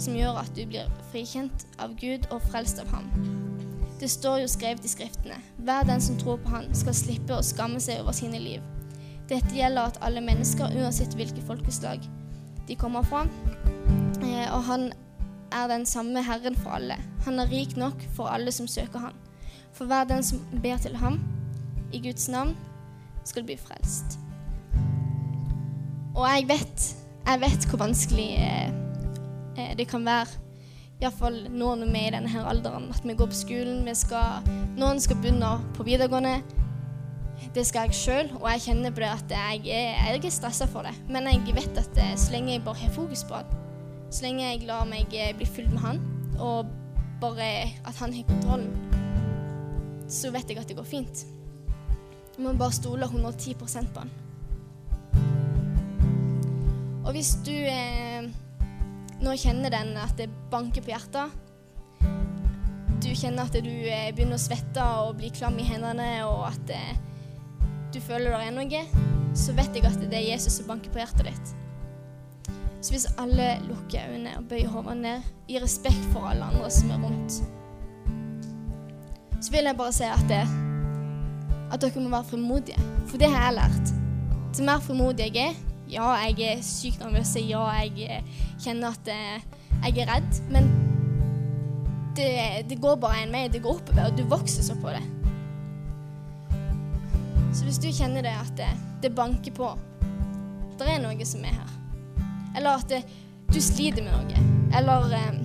som 0.00 0.16
gjør 0.16 0.40
at 0.42 0.52
du 0.56 0.64
blir 0.66 0.90
frikjent 1.12 1.66
av 1.78 1.94
Gud 2.00 2.26
og 2.34 2.42
frelst 2.48 2.80
av 2.82 2.90
ham. 2.90 3.10
Det 4.00 4.10
står 4.10 4.38
jo 4.42 4.48
skrevet 4.50 4.84
i 4.84 4.90
Skriftene. 4.90 5.38
Hver 5.56 5.86
den 5.86 6.00
som 6.00 6.18
tror 6.18 6.36
på 6.42 6.50
Han, 6.50 6.68
skal 6.74 6.94
slippe 6.94 7.36
å 7.36 7.44
skamme 7.46 7.80
seg 7.80 8.02
over 8.02 8.12
sine 8.16 8.40
liv. 8.42 8.62
Dette 9.28 9.54
gjelder 9.56 9.88
at 9.92 10.00
alle 10.04 10.20
mennesker, 10.20 10.74
uansett 10.82 11.14
hvilke 11.16 11.42
folkeslag 11.46 12.02
de 12.68 12.76
kommer 12.76 13.02
fra, 13.02 13.24
eh, 14.22 14.48
og 14.52 14.64
Han 14.64 14.92
er 15.52 15.68
den 15.68 15.86
samme 15.86 16.22
Herren 16.22 16.56
for 16.56 16.70
alle. 16.70 16.96
Han 17.24 17.38
er 17.38 17.50
rik 17.50 17.76
nok 17.76 18.02
for 18.16 18.28
alle 18.28 18.52
som 18.52 18.68
søker 18.68 18.98
Han. 18.98 19.14
For 19.72 19.84
hver 19.84 20.04
den 20.04 20.22
som 20.22 20.40
ber 20.62 20.76
til 20.76 20.96
ham 20.96 21.20
i 21.92 21.98
Guds 21.98 22.28
navn, 22.28 22.56
skal 23.24 23.44
bli 23.44 23.56
frelst. 23.56 24.18
Og 26.14 26.26
jeg 26.28 26.48
vet, 26.48 26.96
jeg 27.26 27.40
vet 27.40 27.66
hvor 27.66 27.78
vanskelig 27.78 28.28
eh, 28.38 28.68
eh, 29.58 29.76
det 29.78 29.88
kan 29.88 30.06
være. 30.06 30.43
Iallfall 31.04 31.42
nå 31.52 31.74
når 31.76 31.90
vi 31.92 32.00
er 32.00 32.06
i 32.08 32.12
denne 32.14 32.30
her 32.32 32.46
alderen, 32.48 32.86
at 32.94 33.04
vi 33.04 33.16
går 33.18 33.28
på 33.28 33.36
skolen. 33.36 33.82
Vi 33.84 33.94
skal, 33.98 34.46
noen 34.80 35.02
skal 35.04 35.18
begynne 35.20 35.50
på 35.76 35.84
videregående. 35.84 36.38
Det 37.54 37.64
skal 37.68 37.90
jeg 37.90 37.98
sjøl, 37.98 38.30
og 38.40 38.46
jeg 38.48 38.62
kjenner 38.68 38.94
på 38.94 39.02
det 39.02 39.10
at 39.10 39.34
jeg 39.34 39.60
er, 39.68 39.98
jeg 40.14 40.24
er 40.24 40.32
stressa 40.32 40.66
for 40.70 40.86
det. 40.86 40.94
Men 41.12 41.28
jeg 41.28 41.54
vet 41.56 41.76
at 41.82 42.00
eh, 42.00 42.14
så 42.18 42.32
lenge 42.32 42.54
jeg 42.54 42.64
bare 42.64 42.80
har 42.80 42.94
fokus 42.94 43.24
på 43.28 43.36
han, 43.36 43.52
så 44.08 44.24
lenge 44.24 44.46
jeg 44.46 44.64
lar 44.68 44.88
meg 44.88 45.12
eh, 45.12 45.34
bli 45.36 45.46
fulgt 45.46 45.74
med 45.74 45.84
han, 45.84 46.00
og 46.38 46.72
bare 47.20 47.50
at 47.84 48.00
han 48.00 48.14
har 48.14 48.26
kontrollen, 48.30 48.70
så 50.08 50.32
vet 50.32 50.50
jeg 50.50 50.62
at 50.62 50.70
det 50.70 50.78
går 50.78 50.88
fint. 50.88 51.26
Jeg 52.34 52.46
må 52.46 52.54
bare 52.58 52.74
stole 52.74 53.06
110% 53.06 53.92
på 53.94 54.06
han. 54.06 54.14
Og 57.04 57.12
hvis 57.12 57.36
du 57.44 57.52
eh, 57.52 58.32
nå 59.24 59.32
kjenner 59.40 59.72
den 59.72 59.96
at 59.96 60.16
det 60.18 60.28
banker 60.52 60.84
på 60.84 60.92
hjertet 60.92 61.32
Du 63.00 63.10
kjenner 63.16 63.48
at 63.48 63.56
du 63.56 63.72
eh, 63.88 64.12
begynner 64.14 64.36
å 64.36 64.42
svette 64.42 64.84
og 65.04 65.16
bli 65.18 65.30
klam 65.34 65.56
i 65.60 65.66
hendene, 65.66 66.24
og 66.28 66.46
at 66.48 66.72
eh, 66.72 66.94
du 67.92 68.00
føler 68.04 68.32
det 68.32 68.46
er 68.48 68.54
noe, 68.56 68.80
så 69.36 69.52
vet 69.56 69.76
jeg 69.76 69.84
at 69.88 70.00
det 70.00 70.18
er 70.18 70.30
Jesus 70.32 70.56
som 70.58 70.70
banker 70.70 70.92
på 70.92 71.02
hjertet 71.02 71.28
ditt. 71.28 71.52
Så 72.84 72.94
hvis 72.94 73.06
alle 73.20 73.58
lukker 73.64 74.08
øynene 74.12 74.38
og 74.40 74.48
bøyer 74.48 74.72
hodene 74.72 75.02
ned 75.04 75.52
i 75.52 75.60
respekt 75.60 76.08
for 76.14 76.30
alle 76.30 76.48
andre 76.48 76.70
som 76.72 76.94
er 76.94 77.04
rundt, 77.04 77.38
så 79.40 79.52
vil 79.52 79.68
jeg 79.68 79.78
bare 79.78 79.92
si 79.92 80.08
at, 80.08 80.24
det, 80.28 80.42
at 81.72 81.84
dere 81.84 82.02
må 82.02 82.12
være 82.12 82.30
frimodige. 82.32 82.88
For 83.10 83.20
det 83.20 83.28
har 83.32 83.50
jeg 83.50 83.58
lært. 83.60 83.94
Til 84.56 84.68
mer 84.68 84.84
frimodig 84.84 85.28
jeg 85.28 85.52
er 85.52 85.62
Ja, 85.94 86.10
jeg 86.26 86.40
er 86.42 86.62
sykt 86.66 87.02
nervøs. 87.02 87.36
Ja, 87.38 87.62
jeg 87.84 88.08
eh, 88.10 88.46
kjenner 88.62 88.96
at 88.96 89.10
eh, 89.12 89.44
jeg 89.86 90.02
er 90.02 90.10
redd. 90.10 90.40
Men 90.50 90.70
det, 92.16 92.30
det 92.70 92.80
går 92.82 92.96
bare 93.02 93.22
en 93.22 93.34
vei. 93.34 93.46
Det 93.48 93.62
går 93.62 93.78
oppover, 93.78 94.10
og 94.10 94.18
du 94.18 94.24
vokser 94.28 94.66
så 94.66 94.76
på 94.82 94.94
det. 94.94 95.04
Så 97.54 97.64
hvis 97.64 97.78
du 97.78 97.92
kjenner 97.94 98.26
det 98.26 98.34
at 98.34 98.56
det, 98.58 98.70
det 99.02 99.14
banker 99.14 99.52
på 99.54 99.68
Det 100.78 100.88
er 100.90 100.98
noe 101.04 101.26
som 101.26 101.44
er 101.46 101.54
her. 101.54 101.74
Eller 102.56 102.80
at 102.80 102.88
det, 102.90 103.04
du 103.54 103.60
sliter 103.62 104.02
med 104.02 104.12
noe. 104.14 104.46
Eller 104.74 105.14
eh, 105.14 105.36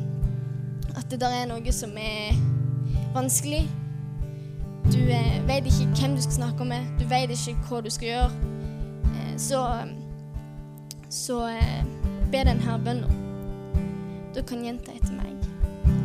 at 0.98 1.06
det 1.12 1.22
der 1.22 1.44
er 1.44 1.50
noe 1.50 1.74
som 1.74 1.94
er 2.02 2.34
vanskelig. 3.14 3.68
Du 4.90 4.98
eh, 4.98 5.38
vet 5.46 5.70
ikke 5.70 5.92
hvem 5.94 6.18
du 6.18 6.22
skal 6.26 6.40
snakke 6.42 6.66
med, 6.66 6.90
du 6.98 7.06
vet 7.10 7.30
ikke 7.34 7.58
hva 7.70 7.82
du 7.86 7.90
skal 7.94 8.08
gjøre. 8.08 8.54
Eh, 9.14 9.34
så 9.38 9.62
så 11.10 11.48
eh, 11.50 11.84
be 12.32 12.44
denne 12.46 12.78
bønnen. 12.86 13.26
Du 14.36 14.44
kan 14.46 14.62
gjenta 14.64 14.94
etter 14.94 15.16
meg. 15.18 15.50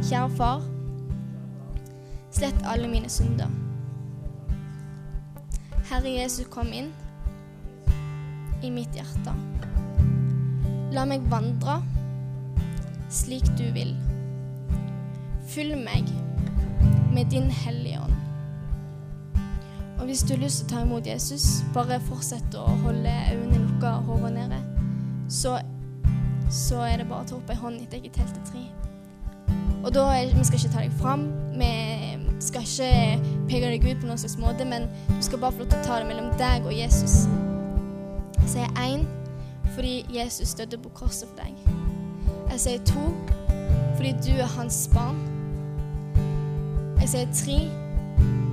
Kjære 0.05 0.31
far. 0.39 0.65
Slett 2.35 2.65
alle 2.67 2.89
mine 2.89 3.11
synder. 3.13 3.53
Herre 5.91 6.11
Jesus, 6.11 6.49
kom 6.51 6.73
inn 6.73 6.91
i 8.65 8.73
mitt 8.73 8.97
hjerte. 8.97 9.37
La 10.97 11.05
meg 11.05 11.27
vandre 11.31 11.83
slik 13.13 13.47
du 13.59 13.67
vil. 13.77 13.93
Fyll 15.53 15.77
meg 15.79 16.09
med 17.15 17.29
din 17.31 17.51
hellige 17.53 18.01
ånd. 18.01 18.17
Og 20.01 20.09
hvis 20.09 20.25
du 20.27 20.35
har 20.35 20.43
lyst 20.43 20.65
til 20.65 20.67
å 20.67 20.73
ta 20.73 20.87
imot 20.89 21.07
Jesus, 21.07 21.63
bare 21.77 22.01
fortsett 22.09 22.57
å 22.59 22.67
holde 22.83 23.13
øynene 23.31 23.61
lukka 23.69 23.99
og 24.01 24.09
hodet 24.09 24.39
nede. 24.41 24.74
Så, 25.35 25.59
så 26.51 26.85
er 26.87 27.01
det 27.01 27.09
bare 27.11 27.25
å 27.25 27.29
ta 27.29 27.39
opp 27.41 27.51
ei 27.51 27.59
hånd 27.59 27.81
etter 27.83 27.99
jeg 27.99 28.13
har 28.13 28.21
telt 28.21 28.37
til 28.39 28.45
tre. 28.53 28.65
Og 29.85 29.91
da 29.93 30.05
er, 30.15 30.31
Vi 30.37 30.45
skal 30.47 30.61
ikke 30.61 30.73
ta 30.73 30.85
deg 30.85 30.95
fram, 31.01 31.27
vi 31.59 31.73
skal 32.41 32.63
ikke 32.63 32.93
peke 33.49 33.73
deg 33.73 33.85
ut 33.85 34.01
på 34.01 34.09
noen 34.09 34.21
slags 34.21 34.39
måte, 34.39 34.65
men 34.69 34.87
du 35.11 35.21
skal 35.21 35.43
bare 35.43 35.53
få 35.53 35.65
lov 35.65 35.73
til 35.73 35.81
å 35.81 35.85
ta 35.89 35.99
det 36.01 36.09
mellom 36.09 36.31
deg 36.41 36.69
og 36.69 36.73
Jesus. 36.73 37.27
Jeg 38.45 38.55
sier 38.55 38.81
én 38.81 39.07
fordi 39.75 40.05
Jesus 40.13 40.55
døde 40.55 40.79
på 40.79 40.93
korset 40.95 41.29
for 41.29 41.43
deg. 41.43 41.55
Jeg 42.53 42.61
sier 42.67 42.85
to 42.87 43.07
fordi 43.97 44.15
du 44.23 44.33
er 44.39 44.51
hans 44.57 44.85
barn. 44.95 45.19
Jeg 47.01 47.15
sier 47.17 47.33
tre 47.35 47.61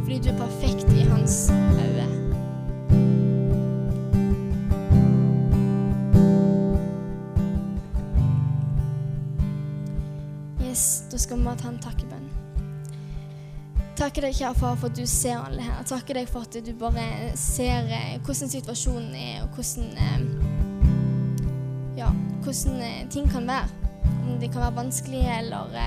fordi 0.02 0.22
du 0.24 0.32
er 0.34 0.39
perfekt 0.41 0.89
i 0.98 1.06
hans 1.12 1.52
øyne. 1.52 1.61
Skal 11.21 11.41
vi 11.41 11.57
ta 11.62 11.69
en 11.69 11.81
takkebønn. 11.81 12.29
Takker 13.99 14.25
deg, 14.25 14.34
kjære 14.34 14.57
far, 14.57 14.77
for 14.79 14.89
at 14.89 14.97
du 14.97 15.05
ser 15.10 15.38
alle 15.38 15.62
her. 15.62 15.84
Takker 15.86 16.17
deg 16.17 16.29
for 16.31 16.47
at 16.47 16.55
du 16.65 16.71
bare 16.79 17.03
ser 17.38 17.89
eh, 17.91 18.15
hvordan 18.25 18.49
situasjonen 18.49 19.13
er, 19.13 19.43
og 19.43 19.57
hvordan 19.57 19.91
eh, 19.97 20.21
Ja, 21.99 22.07
hvordan 22.41 22.79
eh, 22.81 23.03
ting 23.13 23.29
kan 23.29 23.45
være. 23.47 23.69
Om 24.23 24.39
de 24.41 24.47
kan 24.47 24.63
være 24.63 24.79
vanskelige 24.79 25.38
eller 25.39 25.77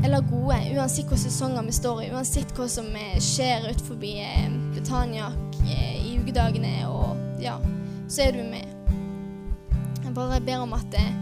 eller 0.00 0.22
gode, 0.30 0.56
uansett 0.78 1.04
hvilke 1.04 1.18
sesonger 1.20 1.66
vi 1.66 1.72
står 1.76 1.98
i, 2.06 2.10
uansett 2.16 2.54
hva 2.56 2.64
som 2.72 2.86
skjer 3.20 3.66
ut 3.68 3.82
forbi 3.84 4.14
Betania 4.72 5.26
i 5.60 6.14
ukedagene, 6.16 6.88
og 6.88 7.42
ja, 7.42 7.58
så 8.08 8.22
er 8.24 8.38
du 8.38 8.40
med. 8.48 8.64
Jeg 10.04 10.14
bare 10.16 10.40
ber 10.40 10.64
om 10.64 10.72
at 10.72 10.94
eh, 10.98 11.12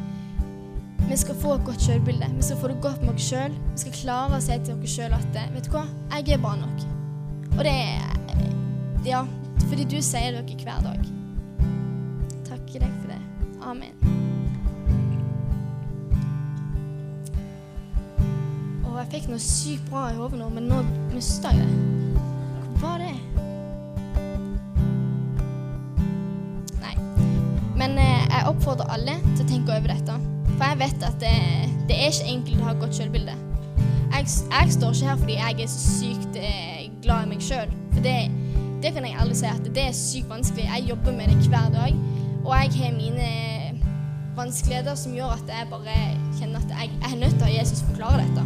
vi 1.09 1.16
skal 1.16 1.35
få 1.40 1.55
et 1.55 1.64
godt 1.64 1.83
sjølbilde. 1.83 2.27
Vi 2.37 2.42
skal 2.42 2.57
få 2.61 2.68
det 2.68 2.81
godt 2.83 3.03
med 3.03 3.14
oss 3.14 3.29
sjøl. 3.31 3.55
Vi 3.73 3.81
skal 3.81 3.94
klare 3.97 4.37
å 4.37 4.44
si 4.44 4.59
til 4.64 4.77
oss 4.77 4.92
sjøl 4.92 5.14
at 5.16 5.38
eh, 5.40 5.51
vet 5.55 5.68
du 5.68 5.73
hva, 5.73 5.85
jeg 6.12 6.35
er 6.37 6.42
bra 6.42 6.55
nok. 6.61 6.85
Og 7.57 7.64
det 7.64 7.73
er 7.73 8.14
Ja, 9.07 9.23
fordi 9.71 9.87
du 9.88 10.03
sier 10.05 10.35
det 10.37 10.44
dere 10.51 10.64
hver 10.66 10.83
dag. 10.85 11.09
Takker 12.49 12.85
deg 12.85 12.92
for 13.01 13.09
det. 13.14 13.21
Amen. 13.64 13.94
Og 18.85 18.99
jeg 18.99 19.11
fikk 19.14 19.29
noe 19.33 19.40
sykt 19.40 19.88
bra 19.88 20.09
i 20.12 20.18
hodet 20.18 20.42
nå, 20.42 20.49
men 20.53 20.68
nå 20.68 20.85
mista 21.14 21.55
jeg 21.57 21.64
det. 21.64 22.23
Hva 22.79 22.92
var 22.92 23.05
det? 23.07 23.14
Nei. 26.83 26.97
Men 27.81 28.03
eh, 28.03 28.27
jeg 28.27 28.51
oppfordrer 28.51 28.99
alle 28.99 29.23
til 29.31 29.47
å 29.47 29.55
tenke 29.55 29.79
over 29.79 29.97
dette. 29.97 30.25
For 30.59 30.66
jeg 30.66 30.79
vet 30.81 31.05
at 31.07 31.21
det, 31.23 31.35
det 31.88 31.97
er 31.97 32.11
ikke 32.11 32.33
enkelt 32.35 32.62
å 32.62 32.66
ha 32.66 32.75
godt 32.81 32.99
sjølbilde. 32.99 33.35
Jeg, 34.09 34.27
jeg 34.27 34.73
står 34.75 34.97
ikke 34.97 35.11
her 35.11 35.18
fordi 35.21 35.37
jeg 35.38 35.62
er 35.62 35.71
sykt 35.71 36.38
eh, 36.40 36.88
glad 37.05 37.27
i 37.27 37.31
meg 37.33 37.44
sjøl. 37.44 37.71
For 37.92 38.03
det, 38.03 38.16
det 38.83 38.92
kan 38.97 39.07
jeg 39.07 39.18
ærlig 39.23 39.37
si 39.38 39.47
at 39.51 39.68
det 39.77 39.85
er 39.85 39.94
sykt 39.94 40.33
vanskelig. 40.33 40.66
Jeg 40.66 40.88
jobber 40.90 41.14
med 41.14 41.31
det 41.31 41.53
hver 41.53 41.71
dag. 41.75 42.01
Og 42.42 42.55
jeg 42.57 42.75
har 42.81 42.97
mine 42.97 43.29
vanskeligheter 44.38 44.99
som 44.99 45.14
gjør 45.14 45.37
at 45.37 45.51
jeg 45.53 45.71
bare 45.71 45.94
kjenner 46.38 46.62
at 46.62 46.75
jeg, 46.75 46.90
jeg 46.94 47.12
er 47.12 47.23
nødt 47.23 47.37
til 47.37 47.44
å 47.44 47.49
ha 47.49 47.55
Jesus 47.55 47.85
forklare 47.87 48.25
dette. 48.25 48.44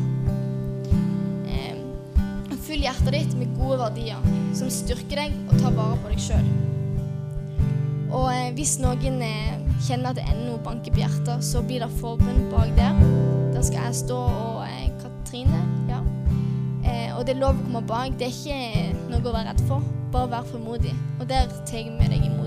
Eh, 1.53 2.57
fyll 2.67 2.85
hjertet 2.85 3.17
ditt 3.17 3.35
med 3.39 3.57
gode 3.57 3.81
verdier 3.87 4.29
som 4.57 4.73
styrker 4.73 5.25
deg 5.25 5.37
og 5.49 5.57
tar 5.61 5.77
vare 5.77 5.99
på 6.03 6.13
deg 6.13 6.23
sjøl. 6.29 6.53
Og 8.13 8.29
eh, 8.33 8.49
hvis 8.57 8.77
noen 8.83 9.21
eh, 9.25 9.62
kjenner 9.81 10.13
at 10.13 10.19
det 10.21 10.27
ennå 10.31 10.59
banker 10.65 10.95
på 10.95 11.03
hjertet, 11.03 11.45
så 11.45 11.63
blir 11.63 11.81
det 11.85 11.91
forbund 12.01 12.51
bak 12.53 12.73
der. 12.77 12.99
Der 13.55 13.63
skal 13.63 13.87
jeg 13.87 13.95
stå 13.95 14.19
og 14.19 14.63
eh, 14.67 14.91
Katrine. 15.03 15.63
ja. 15.89 16.01
Eh, 16.85 17.11
og 17.17 17.27
det 17.27 17.37
er 17.37 17.41
lov 17.41 17.57
å 17.57 17.65
komme 17.65 17.83
bak. 17.87 18.19
Det 18.19 18.29
er 18.29 18.35
ikke 18.35 19.11
noe 19.11 19.23
å 19.23 19.35
være 19.35 19.53
redd 19.53 19.65
for. 19.69 19.85
Bare 20.13 20.31
vær 20.35 20.49
formodig. 20.51 20.95
Og 21.21 21.29
der 21.29 21.49
tar 21.69 21.91
med 21.99 22.11
deg 22.11 22.27
imot. 22.27 22.42